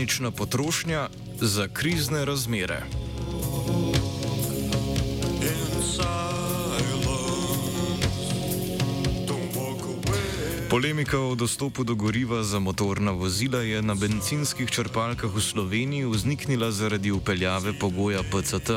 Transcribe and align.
Panična 0.00 0.30
potrošnja 0.30 1.08
za 1.40 1.68
krizne 1.68 2.24
razmere. 2.24 2.82
Polemika 10.70 11.18
o 11.20 11.34
dostopu 11.34 11.84
do 11.84 11.94
goriva 11.94 12.42
za 12.42 12.58
motorna 12.58 13.10
vozila 13.10 13.58
je 13.58 13.82
na 13.82 13.94
benzinskih 13.94 14.70
črpalkah 14.70 15.34
v 15.34 15.40
Sloveniji 15.40 16.04
vzniknila 16.04 16.70
zaradi 16.70 17.10
upeljave 17.10 17.72
pogoja 17.78 18.22
PCT. 18.22 18.70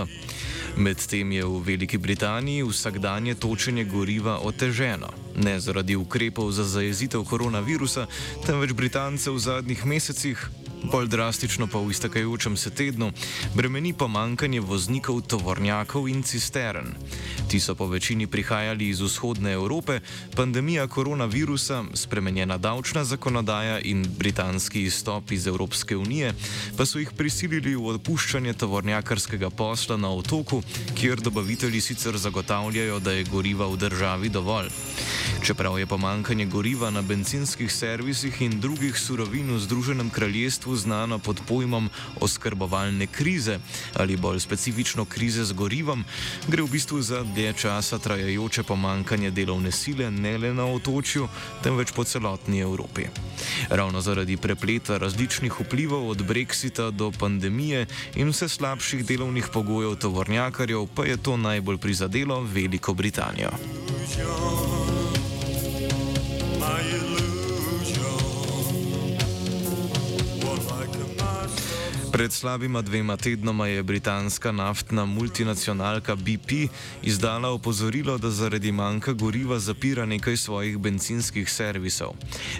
Medtem 0.77 1.31
je 1.31 1.45
v 1.45 1.61
Veliki 1.63 1.97
Britaniji 1.97 2.63
vsakdanje 2.63 3.35
točenje 3.35 3.85
goriva 3.85 4.39
oteženo. 4.43 5.07
Ne 5.35 5.59
zaradi 5.59 5.95
ukrepov 5.95 6.51
za 6.51 6.63
zajezitev 6.63 7.23
koronavirusa, 7.23 8.07
temveč 8.45 8.73
Britance 8.73 9.31
v 9.31 9.39
zadnjih 9.39 9.85
mesecih 9.85 10.49
Bolj 10.83 11.07
drastično 11.07 11.67
pa 11.67 11.79
v 11.79 11.91
iztekajočem 11.91 12.57
se 12.57 12.69
tednu 12.69 13.11
bremeni 13.55 13.93
pomankanje 13.93 14.59
voznikov 14.59 15.21
tovornjakov 15.21 16.09
in 16.09 16.23
cistern. 16.23 16.91
Ti 17.47 17.59
so 17.59 17.75
po 17.75 17.87
večini 17.87 18.27
prihajali 18.27 18.89
iz 18.89 19.01
vzhodne 19.01 19.53
Evrope, 19.53 19.99
pandemija 20.35 20.87
koronavirusa, 20.87 21.83
spremenjena 21.93 22.57
davčna 22.57 23.03
zakonodaja 23.03 23.79
in 23.79 24.05
britanski 24.17 24.83
izstop 24.83 25.31
iz 25.31 25.47
Evropske 25.47 25.97
unije 25.97 26.33
pa 26.77 26.85
so 26.85 26.99
jih 26.99 27.11
prisilili 27.17 27.75
v 27.75 27.93
odpuščanje 27.93 28.53
tovornjakarskega 28.53 29.49
posla 29.49 29.97
na 29.97 30.09
otoku, 30.11 30.61
kjer 30.95 31.21
dobavitelji 31.21 31.81
sicer 31.81 32.17
zagotavljajo, 32.17 32.99
da 32.99 33.11
je 33.11 33.23
goriva 33.23 33.67
v 33.67 33.77
državi 33.77 34.29
dovolj. 34.29 34.69
Čeprav 35.43 35.79
je 35.79 35.85
pomankanje 35.85 36.45
goriva 36.45 36.89
na 36.89 37.01
benzinskih 37.01 37.71
servisih 37.71 38.41
in 38.41 38.59
drugih 38.59 38.95
surovin 38.99 39.49
v 39.55 39.59
Združenem 39.59 40.09
kraljestvu 40.09 40.75
znano 40.75 41.19
pod 41.19 41.41
pojmom 41.47 41.89
oskrbovalne 42.21 43.07
krize 43.07 43.59
ali 43.93 44.15
bolj 44.15 44.39
specifično 44.39 45.05
krize 45.05 45.43
z 45.43 45.51
gorivom, 45.51 46.05
gre 46.47 46.63
v 46.63 46.69
bistvu 46.71 47.01
za 47.01 47.23
dlje 47.23 47.53
časa 47.53 47.99
trajajoče 47.99 48.63
pomankanje 48.63 49.31
delovne 49.31 49.71
sile 49.71 50.11
ne 50.11 50.37
le 50.37 50.53
na 50.53 50.65
otočju, 50.65 51.27
temveč 51.63 51.91
po 51.91 52.03
celotni 52.03 52.59
Evropi. 52.59 53.03
Ravno 53.69 54.01
zaradi 54.01 54.37
prepleta 54.37 54.97
različnih 54.97 55.59
vplivov 55.59 56.09
od 56.09 56.23
brexita 56.23 56.91
do 56.91 57.11
pandemije 57.11 57.85
in 58.15 58.31
vse 58.31 58.47
slabših 58.47 59.05
delovnih 59.05 59.51
pogojev 59.53 59.95
tovornjakarjev 59.95 60.87
pa 60.95 61.05
je 61.05 61.17
to 61.17 61.37
najbolj 61.37 61.77
prizadelo 61.77 62.41
Veliko 62.41 62.93
Britanijo. 62.93 63.51
my 66.63 66.79
illusion. 66.79 67.12
Pred 72.13 72.33
slabima 72.33 72.81
dvema 72.81 73.17
tednoma 73.17 73.67
je 73.67 73.83
britanska 73.83 74.51
naftna 74.51 75.05
multinacionalka 75.05 76.15
BP 76.15 76.69
izdala 77.03 77.49
opozorilo, 77.49 78.17
da 78.17 78.29
zaradi 78.29 78.71
manjka 78.71 79.13
goriva 79.13 79.59
zapira 79.59 80.05
nekaj 80.05 80.37
svojih 80.37 80.77
benzinskih 80.77 81.49
servisov. 81.49 82.13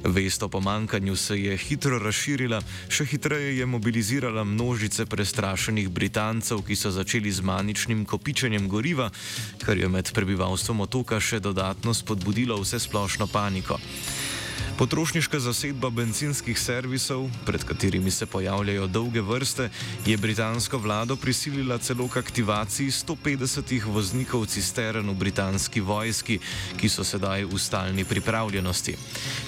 Vest 0.04 0.44
o 0.44 0.50
pomankanju 0.50 1.16
se 1.16 1.38
je 1.42 1.58
hitro 1.58 2.00
razširila, 2.00 2.62
še 2.90 3.06
hitreje 3.06 3.58
je 3.58 3.66
mobilizirala 3.66 4.44
množice 4.44 5.06
prestrašenih 5.06 5.90
Britancev, 5.90 6.66
ki 6.66 6.76
so 6.76 6.90
začeli 6.92 7.32
z 7.32 7.46
maničnim 7.46 8.06
kopičenjem 8.06 8.66
goriva, 8.70 9.12
kar 9.62 9.78
je 9.78 9.90
med 9.90 10.10
prebivalstvom 10.14 10.82
otoka 10.82 11.20
še 11.20 11.40
dodatno 11.40 11.94
spodbudilo 11.94 12.58
vse 12.58 12.80
splošno 12.80 13.30
paniko. 13.30 13.78
Potrošniška 14.84 15.40
zasedba 15.40 15.88
benzinskih 15.96 16.60
servisov, 16.60 17.30
pred 17.48 17.64
katerimi 17.64 18.12
se 18.12 18.26
pojavljajo 18.26 18.88
dolge 18.88 19.22
vrste, 19.22 19.70
je 20.06 20.18
britansko 20.18 20.78
vlado 20.78 21.16
prisilila 21.16 21.78
celo 21.78 22.08
k 22.12 22.20
aktivaciji 22.20 22.92
150 22.92 23.86
voznikov 23.88 24.44
cistern 24.46 25.08
v 25.10 25.16
britanski 25.16 25.80
vojski, 25.80 26.40
ki 26.76 26.90
so 26.90 27.08
sedaj 27.08 27.46
v 27.48 27.60
stalni 27.60 28.04
pripravljenosti. 28.04 28.98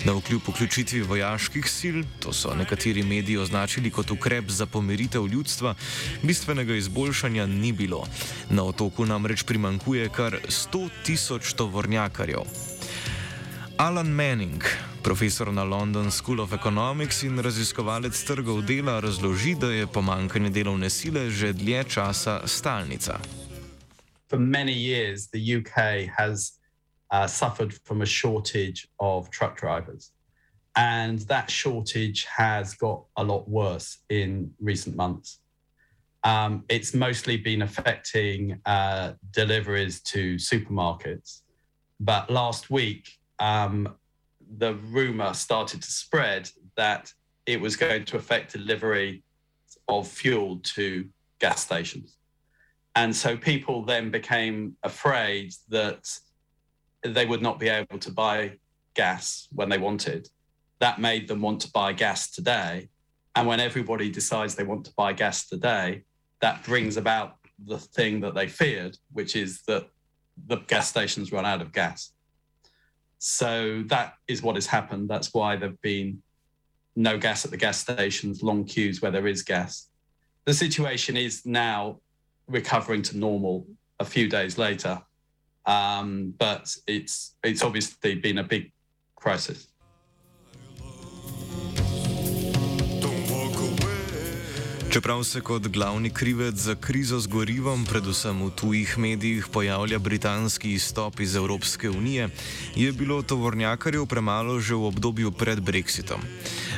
Na 0.05 0.15
vkljub 0.15 0.47
vključitvi 0.47 1.01
vojaških 1.01 1.67
sil, 1.77 1.97
to 2.23 2.31
so 2.31 2.55
nekateri 2.55 3.03
mediji 3.03 3.37
označili 3.37 3.91
kot 3.91 4.11
ukrep 4.15 4.47
za 4.47 4.65
pomiritev 4.65 5.27
ljudstva, 5.27 5.75
bistvenega 6.23 6.79
izboljšanja 6.79 7.45
ni 7.45 7.73
bilo. 7.75 8.07
Na 8.49 8.63
otoku 8.63 9.05
namreč 9.05 9.43
primankuje 9.43 10.09
kar 10.09 10.39
100 10.47 10.89
tisoč 11.03 11.53
tovornjakarjev. 11.59 12.47
Alan 13.77 14.07
Manning, 14.07 14.63
profesor 15.05 15.51
na 15.53 15.63
London 15.63 16.11
School 16.11 16.39
of 16.39 16.53
Economics 16.53 17.21
in 17.23 17.37
raziskovalec 17.37 18.17
trgov 18.25 18.65
dela, 18.65 18.97
razloži, 18.99 19.53
da 19.53 19.69
je 19.69 19.87
pomankanje 19.87 20.49
delovne 20.49 20.89
sile 20.89 21.29
že 21.29 21.53
dlje 21.53 21.83
časa 21.83 22.41
stalnica. 22.47 23.19
For 24.29 24.39
many 24.39 24.73
years, 24.73 25.29
the 25.29 25.57
UK 25.57 26.09
has 26.17 26.57
uh, 27.13 27.27
suffered 27.27 27.73
from 27.85 28.01
a 28.01 28.05
shortage 28.05 28.89
of 28.97 29.29
truck 29.29 29.61
drivers. 29.61 30.09
And 30.75 31.19
that 31.29 31.51
shortage 31.51 32.25
has 32.25 32.73
got 32.73 33.05
a 33.15 33.23
lot 33.23 33.45
worse 33.47 34.01
in 34.09 34.49
recent 34.59 34.95
months. 34.95 35.37
Um, 36.23 36.65
it's 36.67 36.93
mostly 36.95 37.37
been 37.37 37.61
affecting 37.61 38.59
uh, 38.65 39.13
deliveries 39.31 40.01
to 40.01 40.35
supermarkets. 40.35 41.45
But 41.99 42.29
last 42.29 42.71
week, 42.71 43.05
um, 43.37 43.93
the 44.57 44.75
rumor 44.75 45.33
started 45.33 45.81
to 45.81 45.91
spread 45.91 46.49
that 46.77 47.11
it 47.45 47.59
was 47.59 47.75
going 47.75 48.05
to 48.05 48.17
affect 48.17 48.53
delivery 48.53 49.23
of 49.87 50.07
fuel 50.07 50.59
to 50.63 51.07
gas 51.39 51.63
stations. 51.63 52.17
And 52.95 53.15
so 53.15 53.35
people 53.35 53.83
then 53.83 54.09
became 54.09 54.77
afraid 54.83 55.53
that 55.69 56.07
they 57.03 57.25
would 57.25 57.41
not 57.41 57.59
be 57.59 57.67
able 57.67 57.99
to 57.99 58.11
buy 58.11 58.57
gas 58.93 59.47
when 59.51 59.69
they 59.69 59.77
wanted. 59.77 60.29
That 60.79 60.99
made 60.99 61.27
them 61.27 61.41
want 61.41 61.61
to 61.61 61.71
buy 61.71 61.93
gas 61.93 62.31
today. 62.31 62.89
And 63.35 63.47
when 63.47 63.59
everybody 63.59 64.09
decides 64.09 64.55
they 64.55 64.63
want 64.63 64.85
to 64.85 64.93
buy 64.95 65.13
gas 65.13 65.47
today, 65.47 66.03
that 66.39 66.63
brings 66.63 66.97
about 66.97 67.35
the 67.65 67.77
thing 67.77 68.21
that 68.21 68.33
they 68.33 68.47
feared, 68.47 68.97
which 69.11 69.35
is 69.35 69.61
that 69.63 69.87
the 70.47 70.57
gas 70.57 70.89
stations 70.89 71.31
run 71.31 71.45
out 71.45 71.61
of 71.61 71.71
gas. 71.71 72.11
So 73.27 73.81
that 73.87 74.17
is 74.27 74.43
what 74.43 74.53
has 74.53 74.67
happened. 74.67 75.09
That's 75.09 75.33
why 75.33 75.55
there've 75.55 75.81
been 75.81 76.21
no 76.95 77.17
gas 77.17 77.43
at 77.43 77.49
the 77.49 77.57
gas 77.57 77.79
stations, 77.79 78.43
long 78.43 78.65
queues 78.65 79.01
where 79.01 79.09
there 79.09 79.25
is 79.25 79.41
gas. 79.41 79.87
The 80.45 80.53
situation 80.53 81.17
is 81.17 81.43
now 81.43 82.01
recovering 82.47 83.01
to 83.01 83.17
normal 83.17 83.65
a 83.99 84.05
few 84.05 84.29
days 84.29 84.59
later. 84.59 85.01
Um, 85.65 86.35
but 86.37 86.71
it's 86.85 87.33
it's 87.43 87.63
obviously 87.63 88.13
been 88.13 88.37
a 88.37 88.43
big 88.43 88.71
crisis. 89.15 89.69
Čeprav 94.95 95.23
se 95.23 95.41
kot 95.41 95.67
glavni 95.67 96.09
krivec 96.09 96.55
za 96.55 96.75
krizo 96.75 97.19
z 97.19 97.27
gorivom, 97.27 97.83
predvsem 97.85 98.45
v 98.45 98.51
tujih 98.55 98.97
medijih, 98.97 99.47
pojavlja 99.51 99.99
britanski 99.99 100.71
izstop 100.71 101.19
iz 101.19 101.35
Evropske 101.35 101.89
unije, 101.89 102.29
je 102.75 102.91
bilo 102.91 103.21
tovornjakarjev 103.21 104.05
premalo 104.05 104.59
že 104.59 104.75
v 104.75 104.87
obdobju 104.87 105.31
pred 105.31 105.59
Brexitom. 105.59 106.23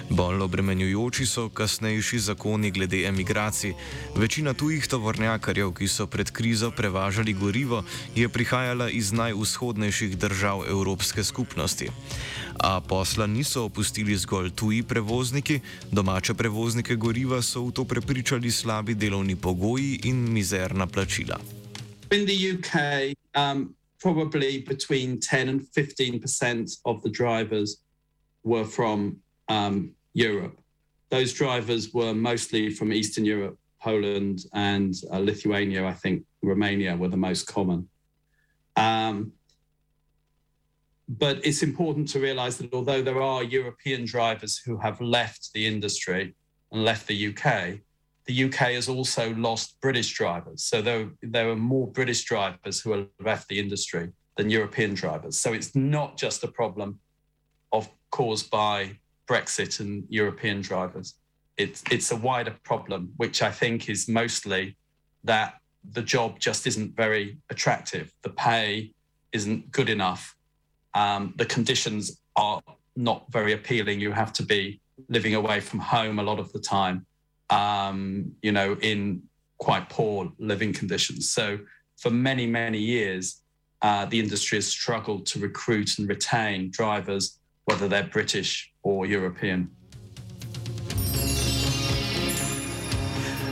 Bolj 0.10 0.42
obremenjujoči 0.42 1.26
so 1.26 1.50
kasnejši 1.50 2.20
zakoni 2.20 2.72
glede 2.72 3.04
emigracij. 3.08 3.74
Večina 4.16 4.54
tujih 4.54 4.88
tovornjakarjev, 4.88 5.74
ki 5.74 5.88
so 5.88 6.08
pred 6.08 6.32
krizo 6.32 6.72
prevažali 6.72 7.34
gorivo, 7.34 7.84
je 8.16 8.30
prihajala 8.30 8.90
iz 8.90 9.12
najvzhodnejših 9.12 10.18
držav 10.18 10.64
Evropske 10.70 11.24
skupnosti. 11.24 11.90
A 12.60 12.80
posla 12.82 13.28
niso 13.28 13.64
opustili 13.64 14.18
zgolj 14.18 14.50
tuji 14.56 14.84
prevozniki, 14.84 15.60
domače 15.92 16.34
prevoznike 16.34 16.96
goriva 16.96 17.42
so 17.42 17.66
v 17.66 17.72
to 17.72 17.86
prepričali 17.86 18.52
slabi 18.52 18.96
delovni 18.96 19.36
pogoji 19.36 20.00
in 20.04 20.32
mizerna 20.34 20.88
plačila. 20.88 21.40
In 22.12 22.26
the 22.26 22.38
UK, 22.56 22.74
um, 23.36 23.76
probably 24.00 24.64
between 24.68 25.20
10 25.20 25.50
and 25.50 25.62
15% 25.76 26.80
of 26.86 27.02
the 27.04 27.10
drivers 27.10 27.78
were 28.44 28.66
from 28.66 29.20
um, 29.50 29.97
Europe. 30.18 30.58
Those 31.10 31.32
drivers 31.32 31.94
were 31.94 32.14
mostly 32.14 32.72
from 32.72 32.92
Eastern 32.92 33.24
Europe, 33.24 33.58
Poland, 33.80 34.40
and 34.54 34.94
uh, 35.14 35.20
Lithuania. 35.20 35.86
I 35.86 35.94
think 35.94 36.24
Romania 36.42 36.98
were 36.98 37.08
the 37.08 37.24
most 37.30 37.46
common. 37.46 37.88
Um, 38.76 39.32
but 41.08 41.46
it's 41.46 41.62
important 41.62 42.10
to 42.10 42.20
realize 42.20 42.58
that 42.58 42.74
although 42.74 43.04
there 43.04 43.22
are 43.22 43.44
European 43.44 44.06
drivers 44.06 44.58
who 44.58 44.78
have 44.78 45.00
left 45.00 45.52
the 45.54 45.66
industry 45.68 46.34
and 46.72 46.84
left 46.84 47.06
the 47.08 47.28
UK, 47.30 47.80
the 48.26 48.44
UK 48.46 48.60
has 48.80 48.90
also 48.90 49.34
lost 49.36 49.80
British 49.82 50.14
drivers. 50.14 50.64
So 50.64 50.82
there, 50.82 51.10
there 51.22 51.48
are 51.50 51.56
more 51.56 51.88
British 51.88 52.24
drivers 52.24 52.82
who 52.82 52.92
have 52.92 53.08
left 53.24 53.48
the 53.48 53.60
industry 53.60 54.12
than 54.36 54.50
European 54.50 54.96
drivers. 54.96 55.38
So 55.40 55.54
it's 55.54 55.76
not 55.76 56.18
just 56.18 56.44
a 56.44 56.48
problem 56.48 57.00
of 57.72 57.88
caused 58.10 58.50
by 58.50 58.98
Brexit 59.28 59.80
and 59.80 60.04
European 60.10 60.62
drivers. 60.62 61.16
It's 61.58 61.84
it's 61.92 62.12
a 62.12 62.16
wider 62.16 62.56
problem, 62.64 63.14
which 63.18 63.42
I 63.42 63.52
think 63.52 63.90
is 63.90 64.08
mostly 64.08 64.78
that 65.24 65.56
the 65.92 66.02
job 66.02 66.40
just 66.40 66.68
isn't 66.68 66.96
very 66.96 67.38
attractive. 67.50 68.12
The 68.22 68.30
pay 68.30 68.94
isn't 69.32 69.72
good 69.72 69.90
enough. 69.90 70.36
Um, 70.94 71.34
the 71.38 71.46
conditions 71.46 72.20
are 72.36 72.62
not 72.96 73.32
very 73.32 73.54
appealing. 73.54 74.00
You 74.00 74.12
have 74.12 74.34
to 74.34 74.44
be 74.44 74.80
living 75.10 75.36
away 75.36 75.60
from 75.60 75.80
home 75.80 76.20
a 76.20 76.24
lot 76.24 76.40
of 76.40 76.52
the 76.54 76.60
time, 76.60 77.06
um, 77.50 78.32
you 78.42 78.52
know, 78.52 78.78
in 78.82 79.24
quite 79.58 79.90
poor 79.90 80.32
living 80.40 80.74
conditions. 80.74 81.30
So 81.30 81.60
for 81.98 82.10
many, 82.10 82.46
many 82.46 82.80
years, 82.80 83.42
uh, 83.82 84.06
the 84.06 84.20
industry 84.20 84.58
has 84.58 84.68
struggled 84.68 85.26
to 85.28 85.40
recruit 85.40 86.00
and 86.00 86.10
retain 86.10 86.72
drivers, 86.72 87.40
whether 87.66 87.88
they're 87.88 88.04
British 88.04 88.72
or 88.88 89.06
European. 89.06 89.68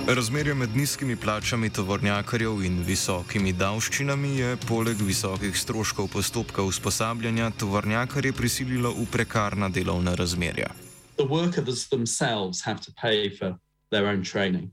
Razmerje 0.08 0.54
med 0.54 0.76
nizkimi 0.76 1.16
plačami 1.16 1.70
tovornjakarjev 1.70 2.62
in 2.64 2.84
visokimi 2.86 3.54
davščinami 3.54 4.36
je 4.38 4.58
poleg 4.68 5.02
visokih 5.02 5.58
stroškov 5.58 6.08
postopka 6.14 6.64
usposabljanja 6.64 7.50
tovornjakarje 7.60 8.34
prisililo 8.34 8.92
v 8.94 9.08
prekarna 9.12 9.70
delovna 9.70 10.14
razmerja. 10.16 10.70
The 11.18 11.26
workers 11.26 11.90
themselves 11.90 12.62
have 12.66 12.80
to 12.86 12.92
pay 13.02 13.38
for 13.38 13.58
their 13.92 14.06
own 14.06 14.24
training. 14.24 14.72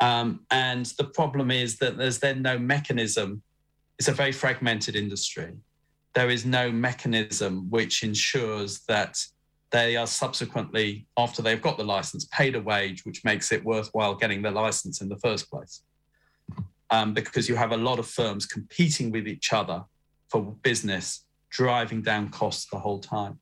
Um, 0.00 0.40
and 0.50 0.86
the 0.96 1.04
problem 1.04 1.50
is 1.50 1.78
that 1.78 1.98
there's 1.98 2.18
then 2.18 2.42
no 2.42 2.58
mechanism. 2.58 3.42
It's 3.98 4.08
a 4.08 4.14
very 4.14 4.32
fragmented 4.32 4.96
industry. 4.96 5.52
There 6.14 6.30
is 6.30 6.44
no 6.44 6.72
mechanism 6.72 7.70
which 7.70 8.02
ensures 8.02 8.80
that 8.88 9.18
they 9.70 9.96
are 9.96 10.06
subsequently, 10.06 11.06
after 11.16 11.42
they've 11.42 11.60
got 11.60 11.76
the 11.76 11.84
license, 11.84 12.26
paid 12.32 12.54
a 12.54 12.60
wage 12.60 13.04
which 13.04 13.24
makes 13.24 13.52
it 13.52 13.64
worthwhile 13.64 14.14
getting 14.14 14.42
the 14.42 14.50
license 14.50 15.00
in 15.00 15.08
the 15.08 15.18
first 15.18 15.50
place. 15.50 15.82
Um, 16.90 17.12
because 17.12 17.48
you 17.48 17.54
have 17.56 17.72
a 17.72 17.76
lot 17.76 17.98
of 17.98 18.08
firms 18.08 18.46
competing 18.46 19.10
with 19.10 19.28
each 19.28 19.52
other 19.52 19.84
for 20.30 20.42
business, 20.62 21.26
driving 21.50 22.00
down 22.00 22.30
costs 22.30 22.66
the 22.70 22.78
whole 22.78 22.98
time. 22.98 23.38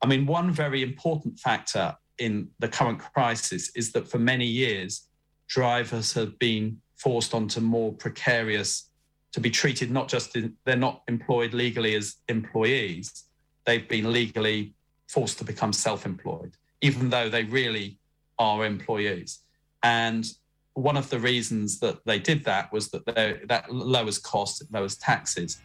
I 0.00 0.06
mean, 0.06 0.26
one 0.26 0.52
very 0.52 0.82
important 0.82 1.40
factor 1.40 1.96
in 2.18 2.48
the 2.60 2.68
current 2.68 3.00
crisis 3.00 3.70
is 3.74 3.92
that 3.92 4.08
for 4.08 4.18
many 4.18 4.46
years, 4.46 5.08
drivers 5.48 6.12
have 6.12 6.38
been 6.38 6.78
forced 6.96 7.34
onto 7.34 7.60
more 7.60 7.92
precarious, 7.92 8.87
to 9.32 9.40
be 9.40 9.50
treated 9.50 9.90
not 9.90 10.08
just, 10.08 10.36
in, 10.36 10.54
they're 10.64 10.76
not 10.76 11.02
employed 11.08 11.52
legally 11.52 11.94
as 11.94 12.16
employees, 12.28 13.24
they've 13.66 13.88
been 13.88 14.12
legally 14.12 14.74
forced 15.08 15.38
to 15.38 15.44
become 15.44 15.72
self 15.72 16.06
employed, 16.06 16.52
even 16.80 17.10
though 17.10 17.28
they 17.28 17.44
really 17.44 17.98
are 18.38 18.64
employees. 18.64 19.40
And 19.82 20.30
one 20.74 20.96
of 20.96 21.10
the 21.10 21.18
reasons 21.18 21.80
that 21.80 22.04
they 22.04 22.18
did 22.18 22.44
that 22.44 22.72
was 22.72 22.88
that 22.90 23.04
that 23.48 23.72
lowers 23.72 24.18
costs, 24.18 24.60
it 24.60 24.68
lowers 24.72 24.96
taxes. 24.96 25.58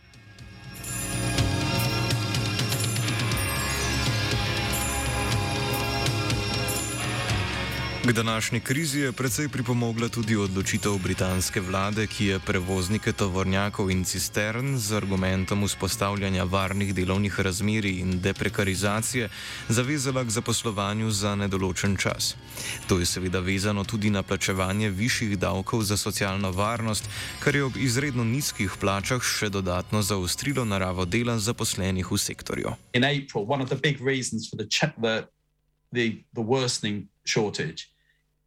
K 8.08 8.12
današnji 8.14 8.60
krizi 8.60 9.00
je 9.00 9.12
precej 9.12 9.48
pripomogla 9.50 10.10
tudi 10.10 10.36
odločitev 10.36 10.98
britanske 11.04 11.62
vlade, 11.62 12.08
ki 12.08 12.26
je 12.26 12.40
prevoznike 12.40 13.14
tovornjakov 13.14 13.92
in 13.92 14.04
cistern 14.04 14.78
z 14.78 14.98
argumentom 14.98 15.64
vzpostavljanja 15.64 16.44
varnih 16.44 16.96
delovnih 16.96 17.40
razmerij 17.40 18.00
in 18.00 18.20
deprekarizacije 18.20 19.30
zavezala 19.70 20.24
k 20.24 20.30
zaposlovanju 20.30 21.12
za 21.12 21.36
nedoločen 21.36 21.96
čas. 21.98 22.36
To 22.88 23.00
je 23.00 23.06
seveda 23.06 23.40
vezano 23.40 23.84
tudi 23.84 24.10
na 24.10 24.24
plačevanje 24.24 24.90
višjih 24.90 25.40
davkov 25.40 25.84
za 25.84 25.98
socialno 25.98 26.52
varnost, 26.52 27.10
kar 27.40 27.56
je 27.56 27.64
ob 27.64 27.78
izredno 27.78 28.24
nizkih 28.24 28.72
plačah 28.80 29.24
še 29.24 29.50
dodatno 29.50 30.02
zaostrilo 30.02 30.66
naravo 30.66 31.06
dela 31.06 31.40
zaposlenih 31.40 32.12
v 32.12 32.18
sektorju. 32.18 32.76
In 32.94 33.04
April, 33.04 33.48
one 33.48 33.64
of 33.64 33.70
the 33.70 33.80
big 33.80 34.02
reasons 34.02 34.50
for 34.50 34.60
the, 34.60 34.68
the, 35.02 35.28
the, 35.94 36.24
the 36.36 36.44
worsening 36.44 37.08
shortage 37.26 37.93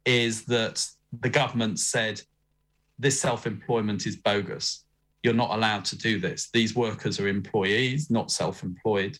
is 0.07 0.45
that 0.45 0.87
the 1.21 1.29
government 1.29 1.79
said 1.79 2.21
this 2.97 3.19
self 3.19 3.45
employment 3.45 4.07
is 4.07 4.15
bogus. 4.15 4.85
You're 5.21 5.33
not 5.33 5.51
allowed 5.51 5.85
to 5.85 5.97
do 5.97 6.19
this. 6.19 6.49
These 6.51 6.75
workers 6.75 7.19
are 7.19 7.27
employees, 7.27 8.09
not 8.09 8.31
self 8.31 8.63
employed, 8.63 9.19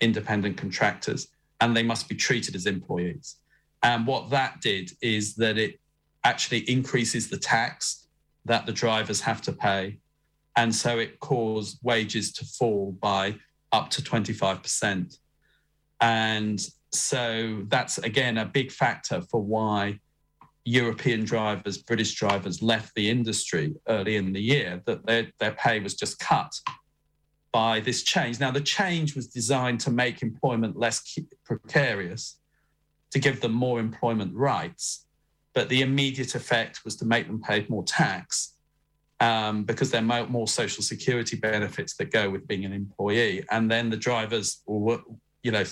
independent 0.00 0.56
contractors, 0.56 1.28
and 1.60 1.74
they 1.74 1.82
must 1.82 2.08
be 2.08 2.16
treated 2.16 2.54
as 2.54 2.66
employees. 2.66 3.36
And 3.82 4.06
what 4.06 4.30
that 4.30 4.60
did 4.60 4.90
is 5.00 5.36
that 5.36 5.56
it 5.56 5.78
actually 6.24 6.68
increases 6.70 7.28
the 7.28 7.38
tax 7.38 8.06
that 8.44 8.66
the 8.66 8.72
drivers 8.72 9.20
have 9.20 9.40
to 9.42 9.52
pay. 9.52 9.98
And 10.56 10.74
so 10.74 10.98
it 10.98 11.20
caused 11.20 11.78
wages 11.82 12.32
to 12.32 12.44
fall 12.44 12.92
by 13.00 13.36
up 13.72 13.90
to 13.90 14.02
25%. 14.02 15.18
And 16.00 16.66
so 16.92 17.64
that's 17.68 17.98
again 17.98 18.38
a 18.38 18.44
big 18.44 18.70
factor 18.70 19.20
for 19.20 19.42
why 19.42 19.98
European 20.64 21.24
drivers, 21.24 21.78
British 21.78 22.14
drivers 22.14 22.62
left 22.62 22.94
the 22.94 23.10
industry 23.10 23.74
early 23.88 24.16
in 24.16 24.32
the 24.32 24.40
year, 24.40 24.82
that 24.86 25.04
their, 25.06 25.28
their 25.38 25.52
pay 25.52 25.80
was 25.80 25.94
just 25.94 26.18
cut 26.18 26.52
by 27.52 27.80
this 27.80 28.02
change. 28.02 28.40
Now, 28.40 28.50
the 28.50 28.60
change 28.60 29.14
was 29.14 29.28
designed 29.28 29.80
to 29.80 29.90
make 29.90 30.22
employment 30.22 30.76
less 30.76 31.16
precarious, 31.44 32.38
to 33.12 33.18
give 33.18 33.40
them 33.40 33.52
more 33.52 33.78
employment 33.78 34.34
rights, 34.34 35.06
but 35.54 35.68
the 35.68 35.82
immediate 35.82 36.34
effect 36.34 36.84
was 36.84 36.96
to 36.96 37.04
make 37.04 37.26
them 37.28 37.40
pay 37.40 37.64
more 37.68 37.84
tax 37.84 38.54
um, 39.20 39.64
because 39.64 39.90
there 39.90 40.04
are 40.10 40.26
more 40.26 40.48
social 40.48 40.82
security 40.82 41.36
benefits 41.36 41.94
that 41.96 42.10
go 42.10 42.28
with 42.28 42.48
being 42.48 42.64
an 42.64 42.72
employee. 42.72 43.44
And 43.50 43.70
then 43.70 43.88
the 43.88 43.96
drivers, 43.96 44.62
were, 44.66 45.00
you 45.42 45.52
know, 45.52 45.64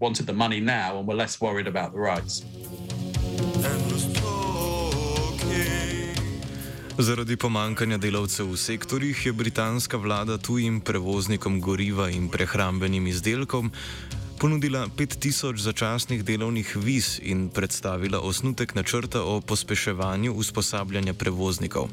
wanted 0.00 0.26
the 0.26 0.32
money 0.32 0.58
now 0.58 0.98
and 0.98 1.06
were 1.06 1.14
less 1.14 1.40
worried 1.40 1.68
about 1.68 1.92
the 1.92 2.00
rights. 2.00 2.44
Zaradi 6.98 7.36
pomankanja 7.38 7.94
delavcev 8.02 8.48
v 8.50 8.56
sektorjih 8.58 9.26
je 9.26 9.32
britanska 9.32 9.96
vlada 9.96 10.34
tujim 10.38 10.80
prevoznikom 10.80 11.60
goriva 11.60 12.08
in 12.10 12.26
prehrambenim 12.28 13.06
izdelkom 13.06 13.70
ponudila 14.38 14.88
5000 14.96 15.62
začasnih 15.62 16.24
delovnih 16.24 16.76
viz 16.76 17.20
in 17.22 17.48
predstavila 17.54 18.18
osnutek 18.20 18.74
načrta 18.74 19.22
o 19.22 19.40
pospeševanju 19.40 20.32
usposabljanja 20.32 21.14
prevoznikov. 21.14 21.86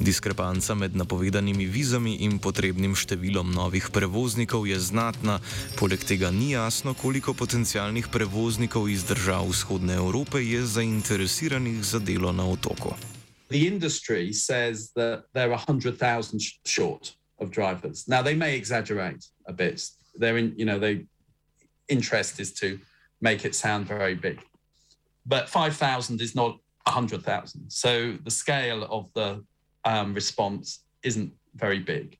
Diskrepanca 0.00 0.74
med 0.74 0.96
napovedanimi 0.96 1.66
vizami 1.66 2.16
in 2.26 2.38
potrebnim 2.38 2.98
številom 2.98 3.54
novih 3.54 3.86
prevoznikov 3.94 4.66
je 4.66 4.80
znatna, 4.80 5.38
poleg 5.78 6.02
tega 6.02 6.30
ni 6.30 6.50
jasno, 6.58 6.94
koliko 6.94 7.34
potencialnih 7.34 8.10
prevoznikov 8.10 8.90
iz 8.90 9.06
držav 9.06 9.46
vzhodne 9.50 9.94
Evrope 9.94 10.42
je 10.42 10.66
zainteresiranih 10.66 11.82
za 11.86 12.02
delo 12.02 12.32
na 12.32 12.50
otoku. 12.50 12.98
The 13.50 13.66
industry 13.66 14.32
says 14.32 14.92
that 14.94 15.24
there 15.34 15.48
are 15.48 15.50
100,000 15.50 16.40
short 16.64 17.14
of 17.40 17.50
drivers. 17.50 18.06
Now, 18.06 18.22
they 18.22 18.34
may 18.34 18.56
exaggerate 18.56 19.26
a 19.46 19.52
bit. 19.52 19.84
They're 20.14 20.38
in, 20.38 20.54
you 20.56 20.64
know, 20.64 20.78
they 20.78 21.06
interest 21.88 22.38
is 22.38 22.52
to 22.54 22.78
make 23.20 23.44
it 23.44 23.54
sound 23.54 23.86
very 23.86 24.14
big. 24.14 24.40
But 25.26 25.48
5,000 25.48 26.20
is 26.20 26.34
not 26.34 26.58
100,000. 26.84 27.68
So 27.68 28.16
the 28.24 28.30
scale 28.30 28.84
of 28.84 29.12
the 29.14 29.44
um, 29.84 30.14
response 30.14 30.84
isn't 31.02 31.32
very 31.56 31.80
big. 31.80 32.18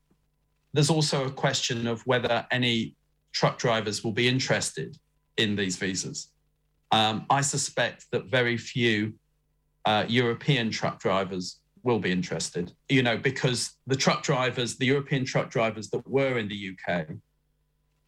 There's 0.72 0.90
also 0.90 1.26
a 1.26 1.30
question 1.30 1.86
of 1.86 2.02
whether 2.06 2.44
any 2.50 2.96
truck 3.32 3.58
drivers 3.58 4.02
will 4.02 4.12
be 4.12 4.28
interested 4.28 4.98
in 5.36 5.54
these 5.56 5.76
visas. 5.76 6.32
Um, 6.90 7.26
I 7.30 7.40
suspect 7.40 8.06
that 8.10 8.26
very 8.26 8.56
few 8.56 9.14
uh, 9.84 10.04
European 10.08 10.70
truck 10.70 11.00
drivers 11.00 11.60
will 11.82 11.98
be 11.98 12.12
interested, 12.12 12.72
you 12.88 13.02
know, 13.02 13.16
because 13.16 13.76
the 13.86 13.96
truck 13.96 14.22
drivers, 14.22 14.76
the 14.76 14.86
European 14.86 15.24
truck 15.24 15.50
drivers 15.50 15.88
that 15.90 16.06
were 16.08 16.38
in 16.38 16.48
the 16.48 16.76
UK, 16.76 17.06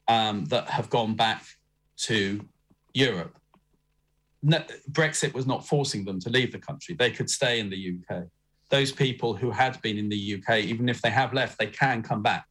um, 0.09 0.45
that 0.47 0.69
have 0.69 0.91
gone 0.91 1.15
back 1.15 1.45
to 1.97 2.45
Europe, 2.93 3.37
no, 4.43 4.63
Brexit 4.91 5.33
was 5.33 5.47
not 5.47 5.67
forcing 5.67 6.05
them 6.05 6.19
to 6.21 6.31
leave 6.31 6.53
the 6.53 6.59
country. 6.59 6.95
They 6.95 7.11
could 7.11 7.31
stay 7.31 7.61
in 7.61 7.71
the 7.71 7.97
UK. 8.11 8.25
Those 8.71 8.91
people 8.91 9.35
who 9.37 9.51
had 9.51 9.81
been 9.83 9.97
in 9.97 10.09
the 10.09 10.35
UK, 10.35 10.59
even 10.59 10.89
if 10.89 11.01
they 11.01 11.11
have 11.11 11.33
left, 11.33 11.59
they 11.59 11.67
can 11.67 12.03
come 12.03 12.23
back. 12.23 12.47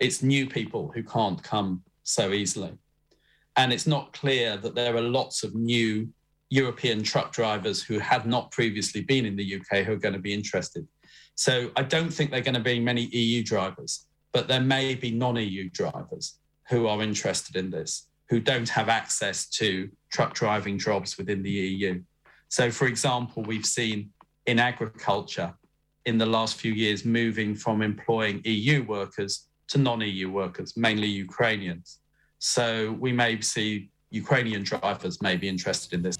It's 0.00 0.22
new 0.22 0.46
people 0.46 0.92
who 0.94 1.02
can't 1.02 1.42
come 1.42 1.82
so 2.02 2.32
easily. 2.32 2.72
And 3.56 3.72
it's 3.72 3.86
not 3.86 4.12
clear 4.12 4.56
that 4.58 4.74
there 4.74 4.96
are 4.96 5.00
lots 5.00 5.44
of 5.44 5.54
new 5.54 6.08
European 6.50 7.02
truck 7.02 7.32
drivers 7.32 7.82
who 7.82 7.98
had 7.98 8.26
not 8.26 8.50
previously 8.50 9.00
been 9.00 9.26
in 9.26 9.36
the 9.36 9.56
UK 9.56 9.84
who 9.84 9.92
are 9.92 9.96
going 9.96 10.14
to 10.14 10.20
be 10.20 10.32
interested. 10.32 10.86
So 11.34 11.70
I 11.76 11.82
don't 11.82 12.10
think 12.10 12.30
there 12.30 12.40
are 12.40 12.44
going 12.44 12.54
to 12.54 12.60
be 12.60 12.78
many 12.78 13.06
EU 13.06 13.42
drivers, 13.42 14.06
but 14.32 14.46
there 14.46 14.60
may 14.60 14.94
be 14.94 15.10
non 15.10 15.36
EU 15.36 15.68
drivers 15.70 16.38
who 16.68 16.86
are 16.86 17.02
interested 17.02 17.56
in 17.56 17.70
this, 17.70 18.08
who 18.28 18.40
don't 18.40 18.68
have 18.68 18.88
access 18.88 19.48
to 19.48 19.90
truck 20.12 20.34
driving 20.34 20.78
jobs 20.78 21.18
within 21.18 21.42
the 21.42 21.50
EU. 21.50 22.02
So, 22.48 22.70
for 22.70 22.86
example, 22.86 23.42
we've 23.42 23.66
seen 23.66 24.10
in 24.46 24.58
agriculture 24.58 25.52
in 26.06 26.18
the 26.18 26.26
last 26.26 26.56
few 26.56 26.72
years 26.72 27.04
moving 27.04 27.54
from 27.54 27.82
employing 27.82 28.40
EU 28.44 28.84
workers 28.84 29.48
to 29.68 29.78
non 29.78 30.00
EU 30.02 30.30
workers, 30.30 30.76
mainly 30.76 31.08
Ukrainians. 31.08 31.98
So, 32.38 32.92
we 33.00 33.12
may 33.12 33.40
see 33.40 33.90
Ukrainian 34.10 34.62
drivers 34.62 35.20
may 35.20 35.36
be 35.36 35.48
interested 35.48 35.92
in 35.94 36.02
this. 36.02 36.16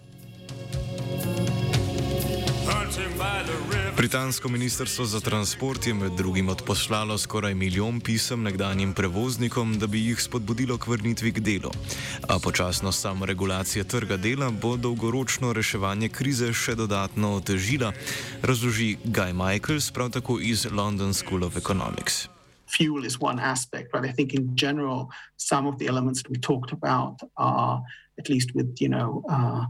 Britansko 3.96 4.48
ministrstvo 4.48 5.04
za 5.04 5.20
transport 5.20 5.86
je 5.86 5.94
med 5.94 6.12
drugim 6.12 6.48
odposlalo 6.48 7.18
skoraj 7.18 7.54
milijon 7.54 8.00
pisem 8.00 8.42
nekdanjim 8.42 8.92
prevoznikom, 8.92 9.78
da 9.78 9.86
bi 9.86 10.06
jih 10.06 10.20
spodbudilo 10.22 10.78
k 10.78 10.86
vrnitvi 10.86 11.32
k 11.32 11.40
delu. 11.40 11.70
A 12.28 12.38
počasno 12.38 12.92
samoregulacija 12.92 13.84
trga 13.84 14.16
dela 14.16 14.50
bo 14.50 14.76
dolgoročno 14.76 15.52
reševanje 15.52 16.08
krize 16.08 16.52
še 16.52 16.74
dodatno 16.74 17.34
otežila, 17.36 17.92
razloži 18.42 18.96
Guy 19.04 19.32
Michaels, 19.32 19.90
prav 19.90 20.10
tako 20.10 20.38
iz 20.40 20.66
London 20.70 21.14
School 21.14 21.44
of 21.44 21.56
Economics. 21.56 22.28
Fuel 22.76 23.06
is 23.06 23.16
one 23.20 23.42
aspect, 23.42 23.88
but 23.92 24.04
I 24.04 24.12
think 24.12 24.34
in 24.34 24.56
general, 24.56 25.08
some 25.36 25.68
of 25.68 25.78
the 25.78 25.86
elements 25.86 26.22
that 26.22 26.30
we 26.30 26.38
talked 26.38 26.72
about 26.72 27.22
are, 27.36 27.80
at 28.18 28.28
least 28.28 28.50
with, 28.54 28.80
you 28.80 28.88
know, 28.88 29.22
uh, 29.30 29.64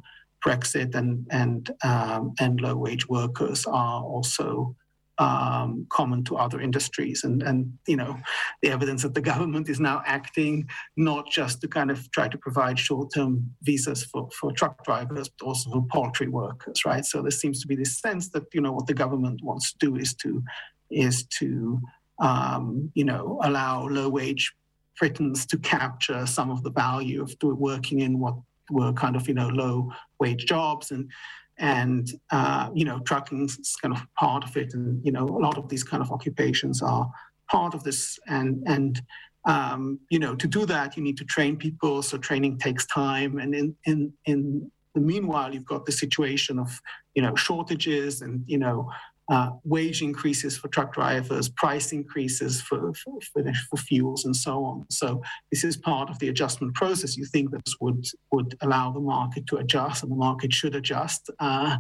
Brexit 0.46 0.94
and 0.94 1.26
and 1.30 1.70
um, 1.82 2.34
and 2.40 2.60
low 2.60 2.76
wage 2.76 3.08
workers 3.08 3.66
are 3.66 4.02
also 4.02 4.76
um, 5.18 5.86
common 5.90 6.24
to 6.24 6.36
other 6.36 6.60
industries. 6.60 7.24
And 7.24 7.42
and 7.42 7.78
you 7.86 7.96
know, 7.96 8.18
the 8.62 8.70
evidence 8.70 9.02
that 9.02 9.14
the 9.14 9.20
government 9.20 9.68
is 9.68 9.80
now 9.80 10.02
acting 10.06 10.68
not 10.96 11.30
just 11.30 11.60
to 11.60 11.68
kind 11.68 11.90
of 11.90 12.10
try 12.10 12.28
to 12.28 12.38
provide 12.38 12.78
short 12.78 13.12
term 13.14 13.50
visas 13.62 14.04
for 14.04 14.28
for 14.38 14.52
truck 14.52 14.84
drivers, 14.84 15.28
but 15.28 15.46
also 15.46 15.70
for 15.70 15.86
poultry 15.90 16.28
workers, 16.28 16.84
right? 16.84 17.04
So 17.04 17.22
there 17.22 17.30
seems 17.30 17.60
to 17.60 17.66
be 17.66 17.76
this 17.76 18.00
sense 18.00 18.30
that 18.30 18.44
you 18.52 18.60
know 18.60 18.72
what 18.72 18.86
the 18.86 18.94
government 18.94 19.40
wants 19.42 19.72
to 19.72 19.78
do 19.78 19.96
is 19.96 20.14
to 20.16 20.42
is 20.90 21.26
to 21.38 21.80
um, 22.18 22.90
you 22.94 23.04
know 23.04 23.40
allow 23.42 23.86
low 23.88 24.08
wage 24.08 24.52
Britons 24.98 25.44
to 25.46 25.58
capture 25.58 26.24
some 26.26 26.50
of 26.50 26.62
the 26.62 26.70
value 26.70 27.20
of 27.22 27.34
working 27.42 28.00
in 28.00 28.20
what 28.20 28.36
were 28.70 28.92
kind 28.92 29.16
of 29.16 29.28
you 29.28 29.34
know 29.34 29.48
low 29.48 29.90
wage 30.20 30.46
jobs 30.46 30.90
and 30.90 31.10
and 31.58 32.08
uh, 32.30 32.68
you 32.74 32.84
know 32.84 32.98
trucking 33.00 33.44
is 33.44 33.76
kind 33.80 33.94
of 33.94 34.02
part 34.18 34.44
of 34.44 34.56
it. 34.56 34.74
And 34.74 35.04
you 35.04 35.12
know 35.12 35.24
a 35.24 35.40
lot 35.40 35.58
of 35.58 35.68
these 35.68 35.84
kind 35.84 36.02
of 36.02 36.10
occupations 36.10 36.82
are 36.82 37.10
part 37.50 37.74
of 37.74 37.84
this. 37.84 38.18
And 38.26 38.62
and 38.66 39.00
um, 39.46 40.00
you 40.10 40.18
know 40.18 40.34
to 40.34 40.46
do 40.46 40.66
that 40.66 40.96
you 40.96 41.02
need 41.02 41.18
to 41.18 41.24
train 41.24 41.56
people. 41.56 42.02
So 42.02 42.18
training 42.18 42.58
takes 42.58 42.86
time. 42.86 43.38
And 43.38 43.54
in 43.54 43.76
in 43.84 44.12
in 44.26 44.70
the 44.94 45.00
meanwhile 45.00 45.52
you've 45.52 45.66
got 45.66 45.86
the 45.86 45.92
situation 45.92 46.58
of 46.58 46.80
you 47.14 47.22
know 47.22 47.34
shortages 47.34 48.22
and 48.22 48.42
you 48.46 48.58
know 48.58 48.90
uh, 49.30 49.50
wage 49.64 50.02
increases 50.02 50.56
for 50.56 50.68
truck 50.68 50.92
drivers, 50.92 51.48
price 51.48 51.92
increases 51.92 52.60
for, 52.60 52.92
for, 52.94 53.18
for, 53.32 53.76
fuels, 53.76 54.24
and 54.26 54.36
so 54.36 54.64
on. 54.64 54.84
So 54.90 55.22
this 55.50 55.64
is 55.64 55.76
part 55.76 56.10
of 56.10 56.18
the 56.18 56.28
adjustment 56.28 56.74
process. 56.74 57.16
You 57.16 57.24
think 57.24 57.50
this 57.50 57.74
would 57.80 58.04
would 58.32 58.56
allow 58.60 58.90
the 58.90 59.00
market 59.00 59.46
to 59.48 59.56
adjust, 59.56 60.02
and 60.02 60.12
the 60.12 60.16
market 60.16 60.52
should 60.52 60.74
adjust. 60.74 61.30
Uh, 61.38 61.76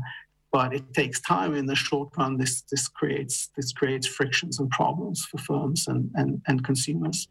but 0.52 0.72
it 0.72 0.94
takes 0.94 1.20
time. 1.20 1.54
In 1.54 1.66
the 1.66 1.74
short 1.74 2.10
run, 2.16 2.38
this 2.38 2.62
this 2.70 2.88
creates 2.88 3.50
this 3.56 3.72
creates 3.72 4.06
frictions 4.06 4.58
and 4.58 4.70
problems 4.70 5.26
for 5.26 5.38
firms 5.38 5.86
and 5.88 6.10
and, 6.14 6.40
and 6.46 6.64
consumers. 6.64 7.28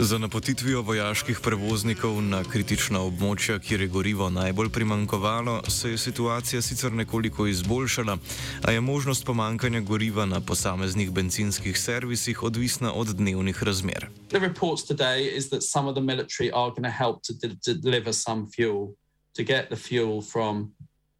Za 0.00 0.18
napotitvijo 0.18 0.82
vojaških 0.82 1.40
prevoznikov 1.42 2.20
na 2.22 2.44
kritična 2.46 3.00
območja, 3.02 3.56
kjer 3.58 3.80
je 3.80 3.88
gorivo 3.90 4.28
najbolj 4.30 4.68
primankovalo, 4.70 5.62
se 5.68 5.90
je 5.90 5.98
situacija 5.98 6.62
sicer 6.62 6.92
nekoliko 6.92 7.46
izboljšala, 7.46 8.18
a 8.62 8.70
je 8.70 8.80
možnost 8.80 9.26
pomankanja 9.26 9.80
goriva 9.80 10.26
na 10.26 10.40
posameznih 10.40 11.10
benzinskih 11.10 11.78
servisih 11.78 12.42
odvisna 12.42 12.92
od 12.92 13.06
dnevnih 13.06 13.62
razmer. 13.62 14.06
The 14.28 14.38
reports 14.38 14.86
today 14.86 15.36
is 15.36 15.50
that 15.50 15.62
some 15.62 15.88
of 15.88 15.94
the 15.94 16.04
military 16.04 16.50
are 16.54 16.70
going 16.70 16.86
to 16.86 16.94
help 17.04 17.22
to, 17.26 17.74
deliver 17.74 18.14
some 18.14 18.46
fuel, 18.54 18.94
to 19.34 19.42
get 19.42 19.66
the 19.68 19.76
fuel 19.76 20.22
from 20.22 20.70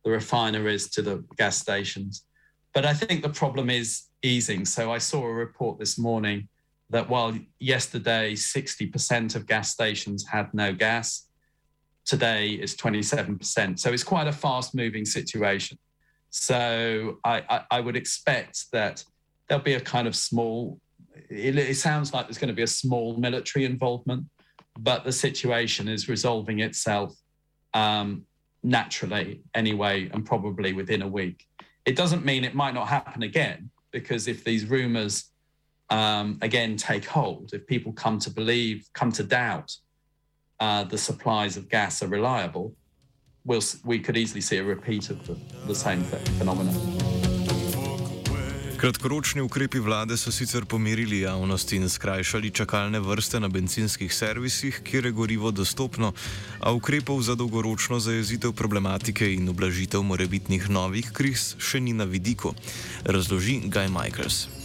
the 0.05 0.11
refineries 0.11 0.91
to 0.91 1.03
the 1.03 1.19
gas 1.37 1.59
stations. 1.59 2.23
But 2.75 2.85
I 2.85 2.95
think 2.95 3.23
the 3.23 3.33
problem 3.41 3.71
is 3.71 4.03
easing. 4.23 4.67
So 4.67 4.95
I 4.95 4.99
saw 4.99 5.25
a 5.25 5.35
report 5.35 5.79
this 5.79 5.99
morning. 5.99 6.49
That 6.91 7.09
while 7.09 7.39
yesterday 7.59 8.33
60% 8.33 9.37
of 9.37 9.47
gas 9.47 9.71
stations 9.71 10.27
had 10.27 10.53
no 10.55 10.73
gas, 10.73 11.29
today 12.05 12.51
it's 12.51 12.75
27%. 12.75 13.79
So 13.79 13.93
it's 13.93 14.05
quite 14.05 14.27
a 14.27 14.33
fast 14.33 14.75
moving 14.75 15.05
situation. 15.05 15.79
So 16.31 17.19
I, 17.25 17.43
I, 17.49 17.61
I, 17.71 17.81
would 17.81 17.97
expect 17.97 18.71
that 18.73 19.05
there'll 19.47 19.65
be 19.65 19.75
a 19.75 19.81
kind 19.81 20.07
of 20.07 20.15
small, 20.15 20.79
it, 21.31 21.57
it 21.57 21.77
sounds 21.77 22.13
like 22.13 22.27
there's 22.27 22.39
going 22.39 22.49
to 22.49 22.55
be 22.55 22.63
a 22.63 22.67
small 22.67 23.17
military 23.17 23.65
involvement, 23.65 24.25
but 24.79 25.05
the 25.05 25.13
situation 25.13 25.89
is 25.89 26.09
resolving 26.09 26.61
itself 26.61 27.15
um, 27.75 28.25
naturally 28.63 29.43
anyway, 29.55 30.11
and 30.13 30.25
probably 30.25 30.73
within 30.73 31.03
a 31.03 31.09
week. 31.09 31.47
It 31.85 31.97
doesn't 31.97 32.25
mean 32.25 32.45
it 32.45 32.55
might 32.55 32.75
not 32.75 32.89
happen 32.89 33.23
again, 33.23 33.71
because 33.91 34.29
if 34.29 34.45
these 34.45 34.67
rumors 34.67 35.31
um, 35.91 36.39
again 36.43 36.77
take 36.77 37.07
hold, 37.07 37.51
if 37.53 37.67
people 37.67 37.93
come 37.93 38.19
to 38.21 38.31
believe, 38.31 38.89
come 38.93 39.13
to 39.13 39.23
doubt 39.23 39.77
uh, 40.61 40.85
the 40.85 40.99
supplies 40.99 41.57
of 41.57 41.69
gas 41.69 42.03
are 42.03 42.09
reliable, 42.09 42.75
we'll, 43.45 43.63
we 43.85 43.99
could 43.99 44.17
easily 44.17 44.41
see 44.41 44.59
a 44.59 44.65
repeat 44.65 45.11
of 45.11 45.27
the, 45.27 45.37
the 45.67 45.75
same 45.75 46.03
phenomenon. 46.39 46.75
Kratkoročni 48.79 49.43
ukrepi 49.43 49.79
vlade 49.79 50.17
so 50.17 50.31
sicer 50.31 50.65
pomirili 50.65 51.21
javnost 51.21 51.73
in 51.73 51.89
skrajšali 51.89 52.51
čakalne 52.51 53.01
vrste 53.01 53.41
na 53.41 53.49
benzinskih 53.49 54.15
servisih, 54.15 54.81
kjer 54.85 55.07
je 55.07 55.13
gorivo 55.13 55.51
dostopno, 55.51 56.13
a 56.61 56.73
ukrepov 56.73 57.23
za 57.23 57.35
dolgoročno 57.35 57.99
zajezitev 57.99 58.53
problematike 58.53 59.35
in 59.35 59.49
ublažitev 59.49 60.03
morebitnih 60.03 60.71
novih 60.71 61.11
kriz 61.13 61.57
še 61.59 61.81
ni 61.81 61.93
na 61.93 62.05
vidiku, 62.05 62.55
razloži 63.05 63.61
Guy 63.67 63.91
Michaels. 63.91 64.58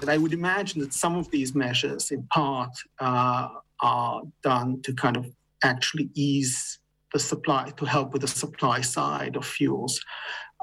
But 0.00 0.08
I 0.08 0.18
would 0.18 0.32
imagine 0.32 0.80
that 0.80 0.92
some 0.92 1.16
of 1.16 1.30
these 1.30 1.54
measures, 1.54 2.10
in 2.10 2.22
part, 2.24 2.70
uh, 3.00 3.48
are 3.82 4.22
done 4.42 4.80
to 4.82 4.92
kind 4.94 5.16
of 5.16 5.26
actually 5.62 6.10
ease 6.14 6.78
the 7.12 7.18
supply, 7.18 7.70
to 7.76 7.84
help 7.84 8.12
with 8.12 8.22
the 8.22 8.28
supply 8.28 8.80
side 8.80 9.36
of 9.36 9.44
fuels, 9.44 9.98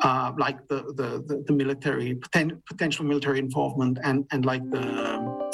uh, 0.04 0.32
like 0.38 0.68
the, 0.68 0.84
the, 0.96 1.24
the, 1.27 1.44
the 1.48 1.54
military, 1.54 2.15
poten- 2.15 2.62
potential 2.65 3.04
military 3.06 3.39
involvement, 3.39 3.98
and, 4.04 4.25
and 4.32 4.46
like 4.46 4.70
the 4.70 5.46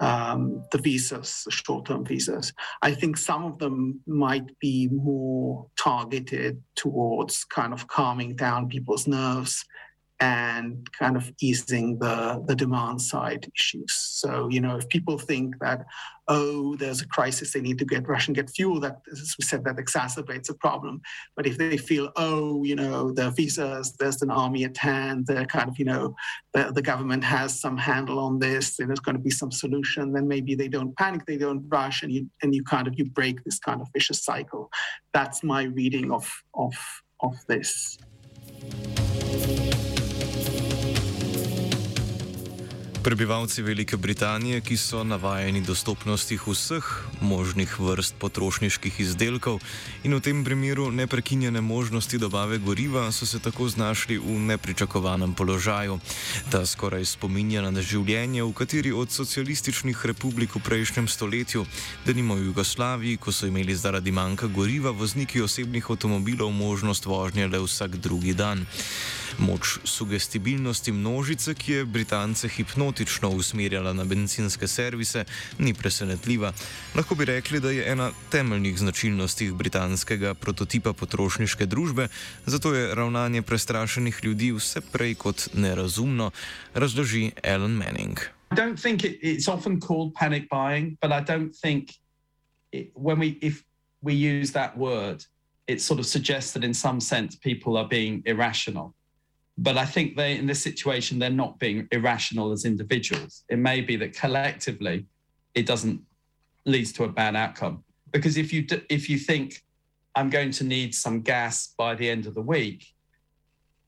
um, 0.00 0.62
the 0.70 0.78
visas, 0.78 1.42
the 1.44 1.50
short-term 1.50 2.04
visas. 2.04 2.52
I 2.82 2.92
think 2.94 3.16
some 3.16 3.44
of 3.44 3.58
them 3.58 4.00
might 4.06 4.58
be 4.60 4.88
more 4.88 5.66
targeted 5.76 6.62
towards 6.76 7.44
kind 7.44 7.72
of 7.72 7.86
calming 7.88 8.36
down 8.36 8.68
people's 8.68 9.06
nerves 9.06 9.64
and 10.20 10.90
kind 10.98 11.16
of 11.16 11.32
easing 11.40 11.98
the, 11.98 12.42
the 12.46 12.54
demand 12.54 13.00
side 13.00 13.50
issues. 13.54 13.94
So, 13.94 14.48
you 14.48 14.60
know, 14.60 14.76
if 14.76 14.88
people 14.88 15.16
think 15.16 15.58
that, 15.60 15.86
oh, 16.26 16.74
there's 16.76 17.00
a 17.00 17.06
crisis, 17.06 17.52
they 17.52 17.60
need 17.60 17.78
to 17.78 17.84
get 17.84 18.08
Russian 18.08 18.34
get 18.34 18.50
fuel, 18.50 18.80
that, 18.80 19.00
as 19.10 19.36
we 19.38 19.44
said, 19.44 19.64
that 19.64 19.76
exacerbates 19.76 20.50
a 20.50 20.54
problem. 20.54 21.00
But 21.36 21.46
if 21.46 21.56
they 21.56 21.76
feel, 21.76 22.10
oh, 22.16 22.64
you 22.64 22.74
know, 22.74 23.12
the 23.12 23.30
visas, 23.30 23.92
there's 23.92 24.20
an 24.20 24.30
army 24.30 24.64
at 24.64 24.76
hand, 24.76 25.26
they're 25.26 25.46
kind 25.46 25.68
of, 25.68 25.78
you 25.78 25.84
know, 25.84 26.16
the, 26.52 26.72
the 26.72 26.82
government 26.82 27.22
has 27.22 27.58
some 27.58 27.76
handle 27.76 28.18
on 28.18 28.40
this, 28.40 28.80
and 28.80 28.88
there's 28.88 29.00
going 29.00 29.16
to 29.16 29.22
be 29.22 29.30
some 29.30 29.52
solution, 29.52 30.12
then 30.12 30.26
maybe 30.26 30.56
they 30.56 30.68
don't 30.68 30.96
panic, 30.96 31.26
they 31.26 31.38
don't 31.38 31.64
rush, 31.68 32.02
and 32.02 32.12
you 32.12 32.28
and 32.42 32.54
you 32.54 32.64
kind 32.64 32.86
of 32.86 32.98
you 32.98 33.04
break 33.04 33.42
this 33.44 33.58
kind 33.58 33.80
of 33.80 33.88
vicious 33.92 34.22
cycle. 34.24 34.70
That's 35.12 35.42
my 35.42 35.64
reading 35.64 36.10
of 36.10 36.28
of 36.54 36.74
of 37.20 37.36
this. 37.46 37.98
Prebivalci 43.08 43.62
Velike 43.62 43.96
Britanije, 43.96 44.60
ki 44.60 44.76
so 44.76 45.00
navajeni 45.04 45.62
dostopnosti 45.64 46.36
vseh 46.46 46.84
možnih 47.20 47.80
vrst 47.80 48.18
potrošniških 48.20 49.00
izdelkov 49.00 49.62
in 50.04 50.12
v 50.12 50.20
tem 50.20 50.42
primeru 50.44 50.90
neprekinjene 50.92 51.60
možnosti 51.64 52.18
dobave 52.20 52.58
goriva, 52.58 53.08
so 53.12 53.24
se 53.26 53.40
tako 53.40 53.68
znašli 53.68 54.18
v 54.18 54.36
nepričakovanem 54.52 55.32
položaju. 55.32 55.98
Ta 56.52 56.66
skoraj 56.66 57.08
spominja 57.08 57.64
na 57.70 57.80
življenje 57.80 58.44
v 58.44 58.52
kateri 58.52 58.92
od 58.92 59.08
socialističnih 59.08 60.04
republik 60.04 60.60
v 60.60 60.60
prejšnjem 60.68 61.08
stoletju, 61.08 61.64
da 62.04 62.12
nimo 62.12 62.36
v 62.36 62.52
Jugoslaviji, 62.52 63.16
ko 63.16 63.32
so 63.32 63.48
imeli 63.48 63.72
zaradi 63.72 64.12
manjka 64.12 64.52
goriva 64.52 64.92
vozniki 64.92 65.40
osebnih 65.40 65.88
avtomobilov 65.88 66.52
možnost 66.52 67.08
vožnje 67.08 67.48
le 67.48 67.64
vsak 67.64 67.96
drugi 67.96 68.36
dan. 68.36 68.68
Moč 69.38 69.78
sugestibilnosti 69.84 70.92
množice, 70.92 71.54
ki 71.54 71.72
je 71.72 71.84
Britance 71.84 72.48
hipnotično 72.98 73.30
usmerjala 73.30 73.92
na 73.92 74.04
benzinske 74.04 74.66
servise, 74.66 75.24
ni 75.58 75.74
presenetljiva. 75.74 76.52
Lahko 76.94 77.14
bi 77.14 77.24
rekli, 77.24 77.60
da 77.60 77.70
je 77.70 77.92
ena 77.92 78.10
temeljnih 78.30 78.78
značilnosti 78.78 79.52
britanskega 79.52 80.34
prototipa 80.34 80.92
potrošniške 80.92 81.66
družbe, 81.66 82.08
zato 82.46 82.74
je 82.74 82.94
ravnanje 82.94 83.42
prestrašenih 83.42 84.18
ljudi 84.22 84.52
vse 84.52 84.80
prej 84.80 85.14
kot 85.14 85.48
nerazumno, 85.54 86.30
razloži 86.74 87.30
Alan 87.44 87.70
Manning. 87.72 88.18
I 88.50 88.54
don't 88.54 88.80
think 88.82 89.04
it, 89.04 89.18
it's 89.22 89.48
often 89.48 89.80
called 89.80 90.14
panic 90.14 90.48
buying, 90.48 90.96
but 91.00 91.12
I 91.12 91.20
don't 91.20 91.54
think 91.62 91.90
it, 92.72 92.90
when 92.94 93.18
we, 93.18 93.38
if 93.40 93.62
we 94.02 94.14
use 94.14 94.52
that 94.52 94.76
word, 94.76 95.24
it 95.66 95.80
sort 95.82 96.00
of 96.00 96.06
suggests 96.06 96.52
that 96.52 96.64
in 96.64 96.74
some 96.74 97.00
sense 97.00 97.36
people 97.36 97.76
are 97.76 97.88
being 97.88 98.22
irrational. 98.24 98.94
But 99.60 99.76
I 99.76 99.84
think 99.84 100.16
they, 100.16 100.36
in 100.36 100.46
this 100.46 100.62
situation, 100.62 101.18
they're 101.18 101.30
not 101.30 101.58
being 101.58 101.88
irrational 101.90 102.52
as 102.52 102.64
individuals. 102.64 103.44
It 103.48 103.58
may 103.58 103.80
be 103.80 103.96
that 103.96 104.14
collectively, 104.14 105.06
it 105.54 105.66
doesn't 105.66 106.00
leads 106.64 106.92
to 106.92 107.04
a 107.04 107.08
bad 107.08 107.34
outcome. 107.34 107.82
Because 108.12 108.36
if 108.36 108.52
you 108.52 108.64
if 108.88 109.10
you 109.10 109.18
think 109.18 109.64
I'm 110.14 110.30
going 110.30 110.52
to 110.52 110.64
need 110.64 110.94
some 110.94 111.22
gas 111.22 111.74
by 111.76 111.96
the 111.96 112.08
end 112.08 112.26
of 112.26 112.34
the 112.34 112.40
week, 112.40 112.86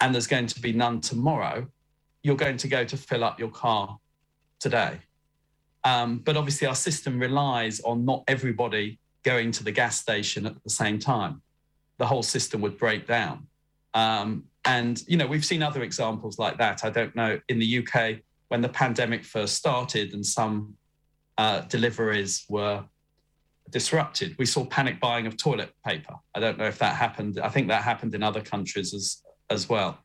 and 0.01 0.13
there's 0.13 0.27
going 0.27 0.49
to 0.49 0.61
be 0.61 0.73
none 0.73 1.01
tomorrow, 1.01 1.69
you're 2.25 2.37
going 2.37 2.57
to 2.57 2.69
go 2.69 2.85
to 2.85 2.97
fill 2.97 3.23
up 3.23 3.39
your 3.39 3.51
car 3.51 3.97
today. 4.59 4.99
Um, 5.85 6.19
but 6.19 6.37
obviously, 6.37 6.67
our 6.67 6.75
system 6.75 7.21
relies 7.21 7.81
on 7.81 8.05
not 8.05 8.25
everybody 8.27 8.99
going 9.23 9.53
to 9.53 9.63
the 9.63 9.73
gas 9.73 10.01
station 10.01 10.47
at 10.47 10.63
the 10.65 10.71
same 10.71 10.99
time. 10.99 11.43
The 11.99 12.07
whole 12.07 12.25
system 12.25 12.61
would 12.63 12.77
break 12.77 13.07
down. 13.07 13.47
Um, 13.95 14.45
and, 14.65 15.03
you 15.07 15.17
know, 15.17 15.27
we've 15.27 15.45
seen 15.45 15.63
other 15.63 15.83
examples 15.83 16.39
like 16.39 16.59
that. 16.59 16.85
I 16.85 16.91
don't 16.91 17.15
know, 17.17 17.41
in 17.49 17.59
the 17.59 17.79
UK, 17.79 18.21
when 18.49 18.61
the 18.61 18.69
pandemic 18.69 19.25
first 19.25 19.55
started 19.55 20.13
and 20.13 20.25
some 20.25 20.75
uh, 21.39 21.61
deliveries 21.63 22.45
were 22.49 22.85
disrupted, 23.71 24.37
we 24.39 24.45
saw 24.45 24.65
panic 24.67 25.01
buying 25.01 25.27
of 25.27 25.37
toilet 25.37 25.73
paper. 25.87 26.15
I 26.35 26.41
don't 26.41 26.59
know 26.59 26.67
if 26.67 26.79
that 26.79 26.97
happened. 26.97 27.41
I 27.41 27.49
think 27.49 27.69
that 27.69 27.83
happened 27.83 28.15
in 28.15 28.23
other 28.23 28.43
countries 28.43 28.93
as, 28.93 29.23
as 29.49 29.69
well. 29.69 29.99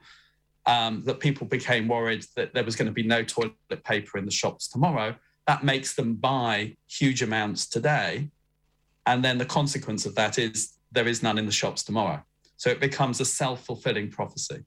Um, 0.67 1.03
that 1.05 1.19
people 1.19 1.45
became 1.45 1.87
worried 1.87 2.25
that 2.35 2.53
there 2.53 2.63
was 2.63 2.75
going 2.75 2.87
to 2.87 2.91
be 2.91 3.03
no 3.03 3.23
toilet 3.23 3.83
paper 3.83 4.17
in 4.17 4.25
the 4.25 4.31
shops 4.31 4.67
tomorrow. 4.67 5.15
That 5.47 5.63
makes 5.63 5.95
them 5.95 6.15
buy 6.15 6.77
huge 6.87 7.21
amounts 7.21 7.67
today. 7.67 8.29
And 9.05 9.23
then 9.23 9.37
the 9.37 9.45
consequence 9.45 10.05
of 10.05 10.15
that 10.15 10.39
is 10.39 10.77
there 10.91 11.07
is 11.07 11.21
none 11.21 11.37
in 11.37 11.45
the 11.45 11.51
shops 11.51 11.83
tomorrow. 11.83 12.23
So 12.57 12.69
it 12.69 12.79
becomes 12.79 13.19
a 13.19 13.25
self-fulfilling 13.25 14.11
prophecy. 14.11 14.63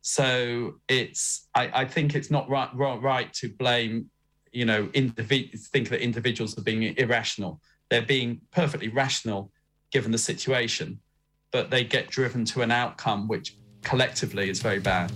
So 0.00 0.74
it's 0.88 1.48
I, 1.54 1.82
I 1.82 1.84
think 1.86 2.14
it's 2.14 2.30
not 2.30 2.48
right, 2.50 2.68
right 2.74 3.32
to 3.34 3.48
blame, 3.48 4.10
you 4.52 4.66
know, 4.66 4.86
individ- 4.88 5.58
think 5.68 5.88
that 5.88 6.02
individuals 6.02 6.58
are 6.58 6.62
being 6.62 6.82
irrational. 6.98 7.60
They're 7.90 8.02
being 8.02 8.40
perfectly 8.50 8.88
rational 8.88 9.50
given 9.92 10.12
the 10.12 10.18
situation, 10.18 11.00
but 11.52 11.70
they 11.70 11.84
get 11.84 12.10
driven 12.10 12.44
to 12.46 12.62
an 12.62 12.70
outcome 12.70 13.28
which 13.28 13.56
collectively 13.82 14.50
is 14.50 14.60
very 14.60 14.80
bad. 14.80 15.12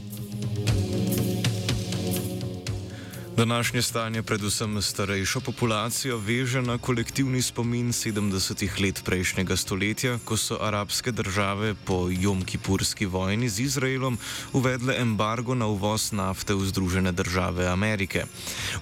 Današnje 3.39 3.83
stanje 3.83 4.23
predvsem 4.23 4.83
starejšo 4.83 5.41
populacijo 5.41 6.19
veže 6.19 6.63
na 6.63 6.79
kolektivni 6.79 7.43
spomin 7.43 7.93
70-ih 7.93 8.81
let 8.81 9.03
prejšnjega 9.05 9.57
stoletja, 9.57 10.19
ko 10.25 10.37
so 10.37 10.59
arabske 10.61 11.13
države 11.13 11.75
po 11.85 11.95
Jom-Kipurski 12.11 13.07
vojni 13.07 13.49
z 13.49 13.61
Izraelom 13.61 14.19
uvedle 14.53 14.97
embargo 14.99 15.55
na 15.55 15.67
uvoz 15.67 16.13
nafte 16.13 16.55
v 16.55 16.67
Združene 16.67 17.13
države 17.13 17.67
Amerike. 17.67 18.25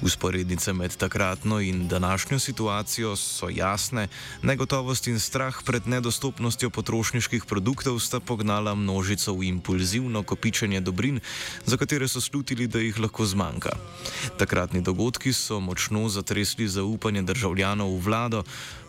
Usporednice 0.00 0.72
med 0.72 0.96
takratno 0.96 1.60
in 1.60 1.88
današnjo 1.88 2.38
situacijo 2.38 3.16
so 3.16 3.48
jasne, 3.52 4.08
negotovost 4.42 5.06
in 5.06 5.20
strah 5.20 5.62
pred 5.64 5.86
nedostopnostjo 5.86 6.70
potrošniških 6.70 7.44
produktov 7.44 8.00
sta 8.00 8.20
pognala 8.20 8.74
množico 8.74 9.36
v 9.36 9.52
impulzivno 9.52 10.22
kopičenje 10.22 10.80
dobrin, 10.80 11.20
za 11.66 11.76
katere 11.76 12.08
so 12.08 12.20
slutili, 12.20 12.66
da 12.66 12.78
jih 12.78 12.98
lahko 12.98 13.26
zmanjka. 13.26 13.76
Takratni 14.46 14.78
dogodki 14.80 15.32
so 15.32 15.56
močno 15.60 16.08
zatresli 16.08 16.68
zaupanje 16.70 17.22
državljanov 17.26 17.88
v 17.98 18.02
vlado, 18.06 18.42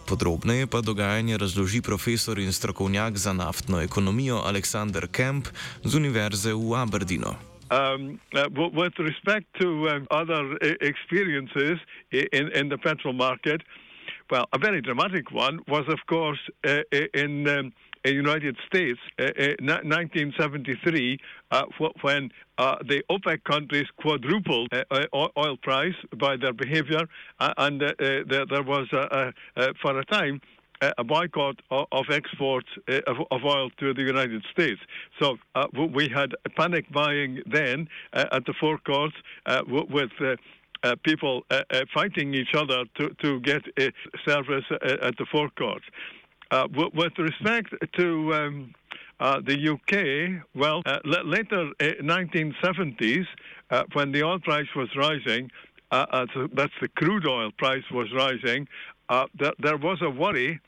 podrobneje 0.06 0.67
pa 0.70 0.82
dogajanje 0.86 1.38
razloži 1.38 1.82
profesor 1.82 2.38
in 2.39 2.54
strokovnjak 2.54 3.17
za 3.17 3.34
naftno 3.34 3.82
ekonomijo 3.82 4.38
Aleksandr 4.46 5.08
Kemp 5.10 5.48
z 5.84 5.98
Univerze 5.98 6.54
v 6.54 6.78
Aberdeenu. 6.78 7.34
Um, 7.74 8.22
uh, 8.38 8.70
with 8.70 8.93
respect 9.02 9.48
to 9.60 9.67
um, 9.89 10.06
other 10.12 10.46
uh, 10.46 10.78
experiences 10.82 11.82
in, 12.12 12.54
in 12.54 12.70
the 12.70 12.78
petrol 12.78 13.13
market, 13.13 13.62
well, 14.30 14.46
a 14.54 14.60
very 14.60 14.82
dramatic 14.82 15.26
one 15.32 15.58
was, 15.67 15.86
of 15.89 16.00
course, 16.06 16.41
uh, 16.70 16.86
in. 17.13 17.50
Um, 17.50 17.74
United 18.12 18.58
States, 18.65 19.00
uh, 19.20 19.24
uh, 19.24 19.56
1973, 19.62 21.20
uh, 21.52 21.63
when 22.02 22.30
uh, 22.58 22.76
the 22.88 23.04
OPEC 23.10 23.43
countries 23.43 23.86
quadrupled 23.98 24.70
uh, 24.74 25.06
oil 25.13 25.58
price 25.62 25.96
by 26.17 26.36
their 26.38 26.54
behavior, 26.54 27.02
and 27.39 27.82
there, 27.82 28.63
was, 28.63 28.88
for 29.82 30.00
a 30.00 30.06
time, 30.06 30.41
a 30.98 31.04
boycott 31.04 31.60
of, 31.72 32.06
exports 32.12 32.67
of, 33.08 33.43
oil 33.43 33.70
to 33.80 33.93
the 33.93 34.04
United 34.04 34.43
States. 34.52 34.80
So 35.20 35.38
we 35.93 36.08
had 36.08 36.34
panic 36.56 36.91
buying 36.91 37.41
then 37.46 37.88
at 38.13 38.46
the 38.46 38.54
forecourts 38.60 39.15
with. 39.67 40.12
Uh, 40.84 40.96
people 41.04 41.41
uh, 41.50 41.62
uh, 41.72 41.82
fighting 41.91 42.36
each 42.36 42.54
other 42.54 42.84
to, 42.96 43.10
to 43.22 43.39
get 43.39 43.63
service 44.26 44.63
at 44.72 45.17
the 45.17 45.26
forecourts. 45.32 45.86
Uh, 46.50 46.68
with 46.72 47.18
respect 47.18 47.74
to 47.94 48.34
um, 48.34 48.74
uh, 49.20 49.42
the 49.46 49.70
UK, 49.70 50.44
well, 50.56 50.82
uh, 50.86 51.00
later 51.04 51.72
1970s, 51.82 53.26
uh, 53.70 53.76
uh, 53.76 53.84
when 53.94 54.12
the 54.14 54.24
oil 54.24 54.40
price 54.40 54.68
was 54.76 54.88
rising, 54.96 55.50
uh, 55.92 56.26
that's 56.54 56.72
the 56.82 56.88
crude 56.96 57.28
oil 57.28 57.52
price 57.58 57.84
was 57.92 58.08
rising, 58.14 58.68
there, 59.38 59.54
there 59.60 59.78
was 59.78 60.02
a 60.02 60.10
worry 60.10 60.60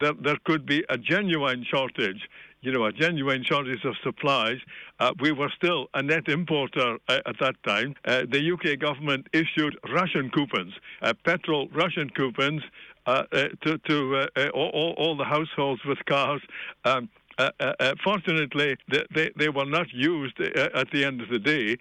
that 0.00 0.22
there 0.22 0.36
could 0.44 0.66
be 0.66 0.84
a 0.90 0.98
genuine 0.98 1.64
shortage. 1.68 2.28
you 2.60 2.72
know, 2.72 2.84
a 2.84 2.92
genuine 2.92 3.44
shortage 3.44 3.84
of 3.84 3.94
supplies, 4.02 4.58
uh, 4.98 5.12
we 5.20 5.32
were 5.32 5.50
still 5.56 5.88
a 5.94 6.02
net 6.02 6.28
importer 6.28 6.98
uh, 7.08 7.18
at 7.26 7.36
that 7.40 7.54
time. 7.66 7.94
Uh, 8.04 8.22
the 8.28 8.52
UK 8.52 8.78
government 8.78 9.26
issued 9.32 9.78
ration 9.92 10.30
coupons, 10.30 10.72
uh, 11.02 11.12
petrol 11.24 11.68
ration 11.68 12.10
coupons 12.10 12.62
uh, 13.06 13.22
uh, 13.32 13.48
to, 13.62 13.78
to 13.78 14.28
all, 14.54 14.94
all, 14.98 15.16
the 15.16 15.24
households 15.24 15.80
with 15.84 15.98
cars. 16.06 16.42
Um, 16.84 17.08
uh, 17.38 17.50
uh, 17.60 17.94
fortunately, 18.02 18.76
they, 18.90 19.04
they, 19.14 19.30
they, 19.36 19.48
were 19.48 19.66
not 19.66 19.86
used 19.92 20.40
at 20.40 20.90
the 20.90 21.04
end 21.04 21.20
of 21.20 21.28
the 21.28 21.38
day. 21.38 21.76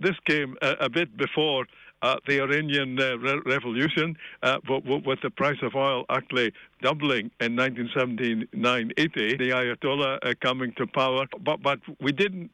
this 0.00 0.16
came 0.26 0.56
a, 0.62 0.72
a 0.80 0.88
bit 0.90 1.16
before 1.16 1.64
uh, 2.06 2.16
the 2.26 2.40
Iranian 2.40 2.98
uh, 3.00 3.18
re- 3.18 3.42
revolution, 3.44 4.16
uh, 4.42 4.58
with 4.68 5.20
the 5.22 5.30
price 5.30 5.60
of 5.62 5.74
oil 5.74 6.04
actually 6.08 6.52
doubling 6.80 7.30
in 7.40 7.56
1979-80, 7.56 9.38
the 9.42 9.50
Ayatollah 9.60 10.18
uh, 10.22 10.34
coming 10.40 10.72
to 10.78 10.86
power. 10.86 11.26
But 11.48 11.62
but 11.62 11.80
we 12.00 12.12
didn't 12.12 12.50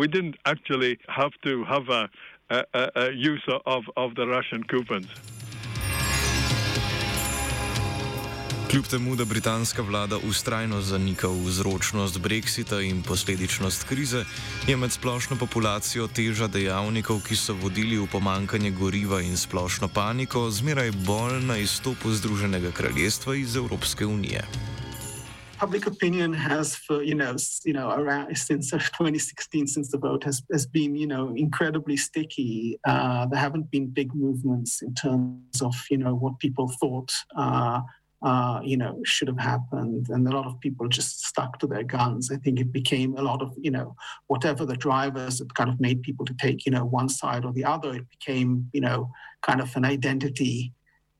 we 0.00 0.06
didn't 0.08 0.36
actually 0.52 0.98
have 1.08 1.34
to 1.46 1.52
have 1.64 1.86
a, 1.88 2.02
a, 2.50 2.90
a 3.04 3.12
use 3.12 3.46
of, 3.66 3.82
of 3.96 4.14
the 4.16 4.26
ration 4.26 4.64
coupons. 4.64 5.10
Kljub 8.72 8.86
temu, 8.86 9.16
da 9.16 9.24
britanska 9.24 9.82
vlada 9.82 10.16
ustrajno 10.28 10.80
zanika 10.80 11.28
vzročnost 11.28 12.18
brexita 12.18 12.80
in 12.80 13.02
posledičnost 13.02 13.84
krize, 13.84 14.24
je 14.68 14.76
med 14.76 14.92
splošno 14.92 15.36
populacijo 15.36 16.06
teža 16.08 16.48
dejavnikov, 16.48 17.20
ki 17.20 17.36
so 17.36 17.52
vodili 17.54 17.98
v 18.00 18.06
pomankanje 18.12 18.70
goriva 18.70 19.20
in 19.20 19.36
splošno 19.36 19.88
paniko, 19.92 20.50
zmeraj 20.50 20.90
bolj 21.04 21.44
na 21.44 21.58
izstopu 21.60 22.10
Združenega 22.10 22.72
kraljestva 22.72 23.34
iz 23.36 23.56
Evropske 23.56 24.06
unije. 24.06 24.40
Public 25.60 25.86
opinion 25.86 26.34
has, 26.34 26.76
for 26.86 27.04
you 27.04 27.14
know, 27.14 27.36
you 27.64 27.74
know, 27.74 27.90
around 27.90 28.36
since 28.36 28.72
2016, 28.72 29.68
since 29.74 29.90
the 29.90 29.98
vote 29.98 30.24
has 30.24 30.42
has 30.52 30.66
been, 30.66 30.96
you 30.96 31.06
know, 31.06 31.34
incredibly 31.36 31.96
sticky. 31.96 32.78
Uh, 32.88 33.28
there 33.30 33.40
haven't 33.40 33.70
been 33.70 33.86
big 33.94 34.08
movements 34.14 34.82
in 34.82 34.94
terms 34.94 35.62
of, 35.62 35.74
you 35.90 35.98
know, 35.98 36.14
what 36.14 36.38
people 36.38 36.68
thought. 36.80 37.12
Uh, 37.36 37.80
uh, 38.22 38.60
you 38.62 38.76
know, 38.76 39.00
should 39.04 39.28
have 39.28 39.38
happened. 39.38 40.08
And 40.10 40.26
a 40.28 40.30
lot 40.30 40.46
of 40.46 40.60
people 40.60 40.88
just 40.88 41.24
stuck 41.26 41.58
to 41.58 41.66
their 41.66 41.82
guns. 41.82 42.30
I 42.30 42.36
think 42.36 42.60
it 42.60 42.72
became 42.72 43.16
a 43.16 43.22
lot 43.22 43.42
of, 43.42 43.52
you 43.60 43.70
know, 43.70 43.96
whatever 44.28 44.64
the 44.64 44.76
drivers 44.76 45.38
that 45.38 45.52
kind 45.54 45.68
of 45.68 45.80
made 45.80 46.02
people 46.02 46.24
to 46.26 46.34
take, 46.34 46.64
you 46.64 46.70
know, 46.70 46.84
one 46.84 47.08
side 47.08 47.44
or 47.44 47.52
the 47.52 47.64
other, 47.64 47.94
it 47.94 48.08
became, 48.10 48.70
you 48.72 48.80
know, 48.80 49.10
kind 49.42 49.60
of 49.60 49.74
an 49.74 49.84
identity 49.84 50.72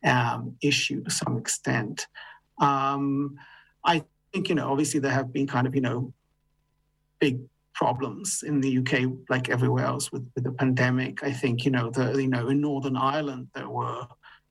um, 0.05 0.57
issue 0.63 1.03
to 1.03 1.11
some 1.11 1.37
extent. 1.37 2.07
Um, 2.61 3.37
I 3.85 4.05
think, 4.33 4.49
you 4.49 4.55
know, 4.55 4.71
obviously 4.71 5.01
there 5.01 5.13
have 5.13 5.33
been 5.33 5.49
kind 5.49 5.67
of, 5.67 5.75
you 5.75 5.81
know, 5.81 6.13
big 7.19 7.41
problems 7.75 8.45
in 8.47 8.61
the 8.61 8.79
UK, 8.79 9.11
like 9.29 9.49
everywhere 9.49 9.87
else 9.87 10.13
with, 10.13 10.31
with 10.37 10.45
the 10.45 10.53
pandemic. 10.53 11.25
I 11.25 11.33
think, 11.33 11.65
you 11.65 11.73
know, 11.73 11.91
the, 11.91 12.13
you 12.13 12.29
know, 12.29 12.49
in 12.49 12.61
Northern 12.61 12.97
Ireland, 12.97 13.49
there 13.55 13.69
were, 13.69 14.07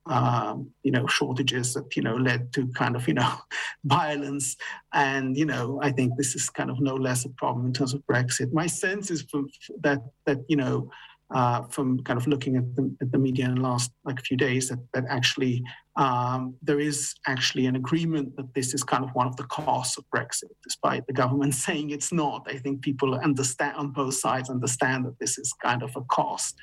um, 0.06 0.70
you 0.82 0.90
know, 0.90 1.06
shortages 1.06 1.74
that, 1.74 1.96
you 1.96 2.02
know, 2.02 2.16
led 2.16 2.52
to 2.54 2.66
kind 2.68 2.96
of, 2.96 3.06
you 3.06 3.14
know, 3.14 3.34
violence. 3.84 4.56
And, 4.92 5.36
you 5.36 5.46
know, 5.46 5.78
I 5.82 5.92
think 5.92 6.16
this 6.16 6.34
is 6.34 6.50
kind 6.50 6.70
of 6.70 6.80
no 6.80 6.94
less 6.94 7.24
a 7.24 7.30
problem 7.30 7.66
in 7.66 7.72
terms 7.72 7.94
of 7.94 8.02
Brexit. 8.06 8.52
My 8.52 8.66
sense 8.66 9.10
is 9.10 9.22
from 9.22 9.48
that, 9.82 10.00
that, 10.26 10.38
you 10.48 10.56
know, 10.56 10.90
uh, 11.32 11.62
from 11.70 12.02
kind 12.02 12.18
of 12.18 12.26
looking 12.26 12.56
at 12.56 12.76
the, 12.76 12.94
at 13.00 13.10
the 13.10 13.18
media 13.18 13.46
in 13.46 13.54
the 13.54 13.60
last 13.60 13.90
like 14.04 14.20
few 14.20 14.36
days 14.36 14.68
that, 14.68 14.78
that 14.92 15.04
actually 15.08 15.62
um, 15.96 16.54
there 16.62 16.78
is 16.78 17.14
actually 17.26 17.66
an 17.66 17.76
agreement 17.76 18.36
that 18.36 18.52
this 18.54 18.74
is 18.74 18.82
kind 18.82 19.02
of 19.02 19.10
one 19.14 19.26
of 19.26 19.36
the 19.36 19.44
costs 19.44 19.96
of 19.96 20.04
Brexit, 20.14 20.50
despite 20.62 21.06
the 21.06 21.12
government 21.12 21.54
saying 21.66 21.90
it's 21.90 22.12
not. 22.12 22.46
I 22.48 22.58
think 22.58 22.82
people 22.82 23.14
understand 23.14 23.76
on 23.76 23.92
both 23.92 24.14
sides 24.14 24.50
understand 24.50 25.06
that 25.06 25.18
this 25.18 25.38
is 25.38 25.54
kind 25.62 25.82
of 25.82 25.94
a 25.96 26.02
cost. 26.02 26.56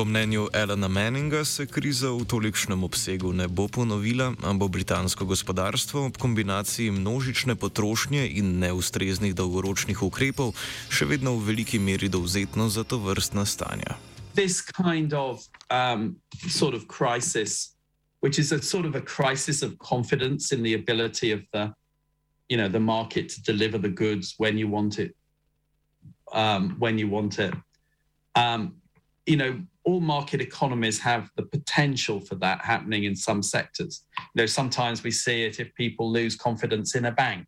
Po 0.00 0.04
mnenju 0.04 0.48
Elena 0.52 0.88
Manninga 0.88 1.44
se 1.44 1.66
kriza 1.66 2.08
v 2.08 2.24
tolikšnem 2.24 2.84
obsegu 2.88 3.32
ne 3.36 3.44
bo 3.48 3.68
ponovila, 3.68 4.32
a 4.32 4.52
bo 4.56 4.64
britansko 4.68 5.28
gospodarstvo 5.28 6.06
ob 6.08 6.16
kombinaciji 6.16 6.88
množične 6.90 7.52
potrošnje 7.52 8.24
in 8.40 8.64
neustreznih 8.64 9.36
dolgoročnih 9.36 10.00
ukrepov 10.00 10.56
še 10.88 11.04
vedno 11.04 11.36
v 11.36 11.52
veliki 11.52 11.76
meri 11.76 12.08
dovzetno 12.08 12.72
za 12.72 12.80
to 12.80 12.96
vrstna 12.96 13.44
stanja. 13.44 14.00
This 14.32 14.64
kind 14.64 15.12
of 15.12 15.44
um, 15.68 16.16
sort 16.48 16.72
of 16.72 16.88
crisis, 16.88 17.76
which 18.24 18.40
is 18.40 18.56
a 18.56 18.62
sort 18.62 18.88
of 18.88 18.96
a 18.96 19.04
crisis 19.04 19.60
of 19.60 19.76
confidence 19.76 20.48
in 20.48 20.64
the 20.64 20.72
ability 20.72 21.28
of 21.28 21.44
the, 21.52 21.76
you 22.48 22.56
know, 22.56 22.72
the 22.72 22.80
market 22.80 23.28
to 23.36 23.44
deliver 23.44 23.76
the 23.76 23.92
goods 23.92 24.32
when 24.40 24.56
you 24.56 24.64
want 24.64 24.96
it, 24.96 25.12
um, 26.32 26.80
when 26.80 26.96
you 26.96 27.04
want 27.04 27.36
it. 27.36 27.52
Um, 28.32 28.79
you 29.30 29.36
know, 29.36 29.62
all 29.84 30.00
market 30.00 30.40
economies 30.40 30.98
have 30.98 31.30
the 31.36 31.44
potential 31.44 32.18
for 32.18 32.34
that 32.34 32.60
happening 32.64 33.04
in 33.04 33.14
some 33.14 33.44
sectors. 33.44 34.04
You 34.34 34.42
know, 34.42 34.46
sometimes 34.46 35.04
we 35.04 35.12
see 35.12 35.44
it 35.44 35.60
if 35.60 35.72
people 35.76 36.10
lose 36.10 36.34
confidence 36.34 36.96
in 36.96 37.04
a 37.04 37.12
bank. 37.12 37.46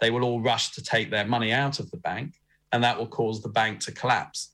They 0.00 0.10
will 0.10 0.22
all 0.22 0.40
rush 0.40 0.70
to 0.70 0.82
take 0.84 1.10
their 1.10 1.26
money 1.26 1.50
out 1.50 1.80
of 1.80 1.90
the 1.90 1.96
bank, 1.96 2.34
and 2.70 2.84
that 2.84 2.96
will 2.96 3.08
cause 3.08 3.42
the 3.42 3.48
bank 3.48 3.80
to 3.80 3.90
collapse. 3.90 4.52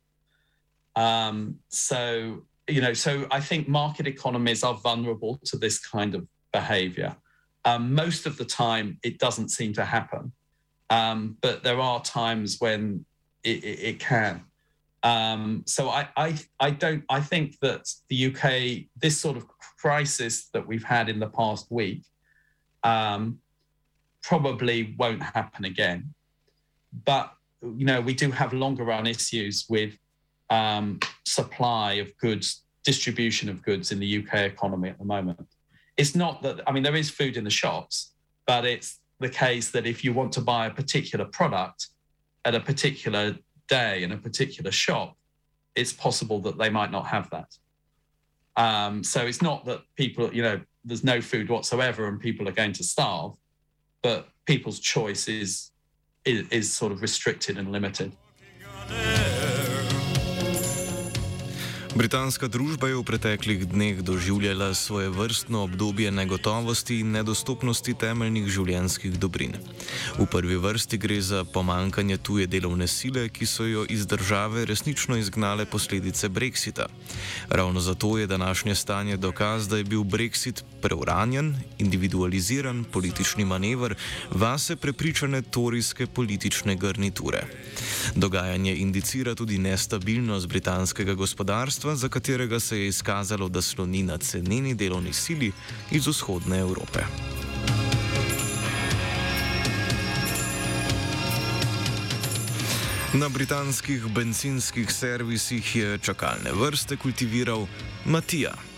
Um, 0.96 1.56
so, 1.68 2.46
you 2.66 2.80
know, 2.80 2.94
so 2.94 3.26
I 3.30 3.40
think 3.40 3.68
market 3.68 4.06
economies 4.06 4.62
are 4.64 4.74
vulnerable 4.74 5.38
to 5.44 5.58
this 5.58 5.78
kind 5.78 6.14
of 6.14 6.26
behavior. 6.54 7.16
Um, 7.66 7.94
most 7.94 8.24
of 8.24 8.38
the 8.38 8.46
time, 8.46 8.98
it 9.02 9.18
doesn't 9.18 9.50
seem 9.50 9.74
to 9.74 9.84
happen, 9.84 10.32
um, 10.88 11.36
but 11.42 11.62
there 11.64 11.80
are 11.80 12.00
times 12.00 12.56
when 12.60 13.04
it, 13.44 13.62
it, 13.62 13.78
it 13.90 14.00
can. 14.00 14.46
Um, 15.02 15.62
so 15.66 15.88
I, 15.88 16.08
I, 16.16 16.38
I 16.58 16.70
don't. 16.70 17.04
I 17.08 17.20
think 17.20 17.58
that 17.60 17.88
the 18.08 18.26
UK, 18.26 18.86
this 19.00 19.18
sort 19.18 19.36
of 19.36 19.46
crisis 19.80 20.48
that 20.52 20.66
we've 20.66 20.84
had 20.84 21.08
in 21.08 21.18
the 21.18 21.28
past 21.28 21.70
week, 21.70 22.02
um, 22.82 23.38
probably 24.22 24.94
won't 24.98 25.22
happen 25.22 25.64
again. 25.64 26.12
But 27.04 27.32
you 27.62 27.86
know, 27.86 28.00
we 28.00 28.14
do 28.14 28.30
have 28.30 28.52
longer 28.52 28.84
run 28.84 29.06
issues 29.06 29.66
with 29.68 29.96
um, 30.50 30.98
supply 31.26 31.94
of 31.94 32.16
goods, 32.18 32.64
distribution 32.84 33.48
of 33.48 33.62
goods 33.62 33.92
in 33.92 34.00
the 34.00 34.18
UK 34.18 34.40
economy 34.40 34.90
at 34.90 34.98
the 34.98 35.04
moment. 35.04 35.46
It's 35.96 36.14
not 36.14 36.42
that 36.42 36.60
I 36.66 36.72
mean 36.72 36.82
there 36.82 36.96
is 36.96 37.10
food 37.10 37.36
in 37.36 37.44
the 37.44 37.50
shops, 37.50 38.12
but 38.46 38.64
it's 38.64 39.00
the 39.18 39.28
case 39.28 39.70
that 39.70 39.86
if 39.86 40.04
you 40.04 40.12
want 40.12 40.32
to 40.32 40.40
buy 40.40 40.66
a 40.66 40.70
particular 40.70 41.26
product 41.26 41.88
at 42.44 42.54
a 42.54 42.60
particular 42.60 43.36
day 43.70 44.02
in 44.02 44.12
a 44.12 44.18
particular 44.18 44.70
shop, 44.70 45.16
it's 45.74 45.92
possible 45.92 46.40
that 46.40 46.58
they 46.58 46.68
might 46.68 46.90
not 46.90 47.06
have 47.06 47.30
that. 47.30 47.56
Um, 48.56 49.02
so 49.02 49.24
it's 49.24 49.40
not 49.40 49.64
that 49.64 49.80
people, 49.96 50.34
you 50.34 50.42
know, 50.42 50.60
there's 50.84 51.04
no 51.04 51.20
food 51.20 51.48
whatsoever 51.48 52.08
and 52.08 52.20
people 52.20 52.48
are 52.48 52.52
going 52.52 52.72
to 52.74 52.84
starve, 52.84 53.32
but 54.02 54.28
people's 54.44 54.80
choice 54.80 55.28
is, 55.28 55.70
is, 56.24 56.46
is 56.50 56.72
sort 56.72 56.92
of 56.92 57.00
restricted 57.00 57.56
and 57.56 57.72
limited. 57.72 58.12
Britanska 61.90 62.46
družba 62.46 62.86
je 62.86 62.94
v 62.94 63.02
preteklih 63.02 63.66
dneh 63.66 63.98
doživljala 63.98 64.74
svoje 64.78 65.10
vrstno 65.10 65.66
obdobje 65.66 66.10
negotovosti 66.14 67.00
in 67.02 67.10
nedostopnosti 67.10 67.94
temeljnih 67.98 68.46
življenjskih 68.46 69.18
dobrin. 69.18 69.58
V 70.14 70.26
prvi 70.30 70.54
vrsti 70.54 71.00
gre 71.02 71.18
za 71.18 71.42
pomankanje 71.42 72.20
tuje 72.22 72.46
delovne 72.46 72.86
sile, 72.86 73.26
ki 73.26 73.42
so 73.42 73.66
jo 73.66 73.82
iz 73.90 74.06
države 74.06 74.68
resnično 74.70 75.18
izgnale 75.18 75.66
posledice 75.66 76.30
Brexita. 76.30 76.86
Ravno 77.50 77.82
zato 77.82 78.18
je 78.18 78.30
današnje 78.30 78.74
stanje 78.74 79.16
dokaz, 79.16 79.66
da 79.68 79.82
je 79.82 79.84
bil 79.84 80.06
Brexit 80.06 80.62
preuranjen, 80.80 81.56
individualiziran 81.78 82.84
politični 82.84 83.44
manever 83.44 83.94
vase 84.30 84.76
prepričane 84.76 85.42
torijske 85.42 86.06
politične 86.06 86.76
garniture. 86.76 87.42
Dogajanje 88.14 88.76
indicira 88.76 89.34
tudi 89.34 89.58
nestabilnost 89.58 90.46
britanskega 90.46 91.14
gospodarstva, 91.80 91.96
za 91.96 92.08
katerega 92.08 92.60
se 92.60 92.78
je 92.78 92.88
izkazalo, 92.88 93.48
da 93.48 93.62
sloni 93.62 94.02
na 94.02 94.18
ceneni 94.18 94.74
delovni 94.74 95.12
sili 95.12 95.52
iz 95.90 96.06
vzhodne 96.06 96.58
Evrope. 96.58 97.00
Na 103.14 103.28
britanskih 103.28 104.04
benzinskih 104.14 104.92
servisih 104.92 105.76
je 105.76 105.98
čakalne 105.98 106.52
vrste 106.52 106.96
kultiviral 106.96 107.66
Matija. 108.04 108.69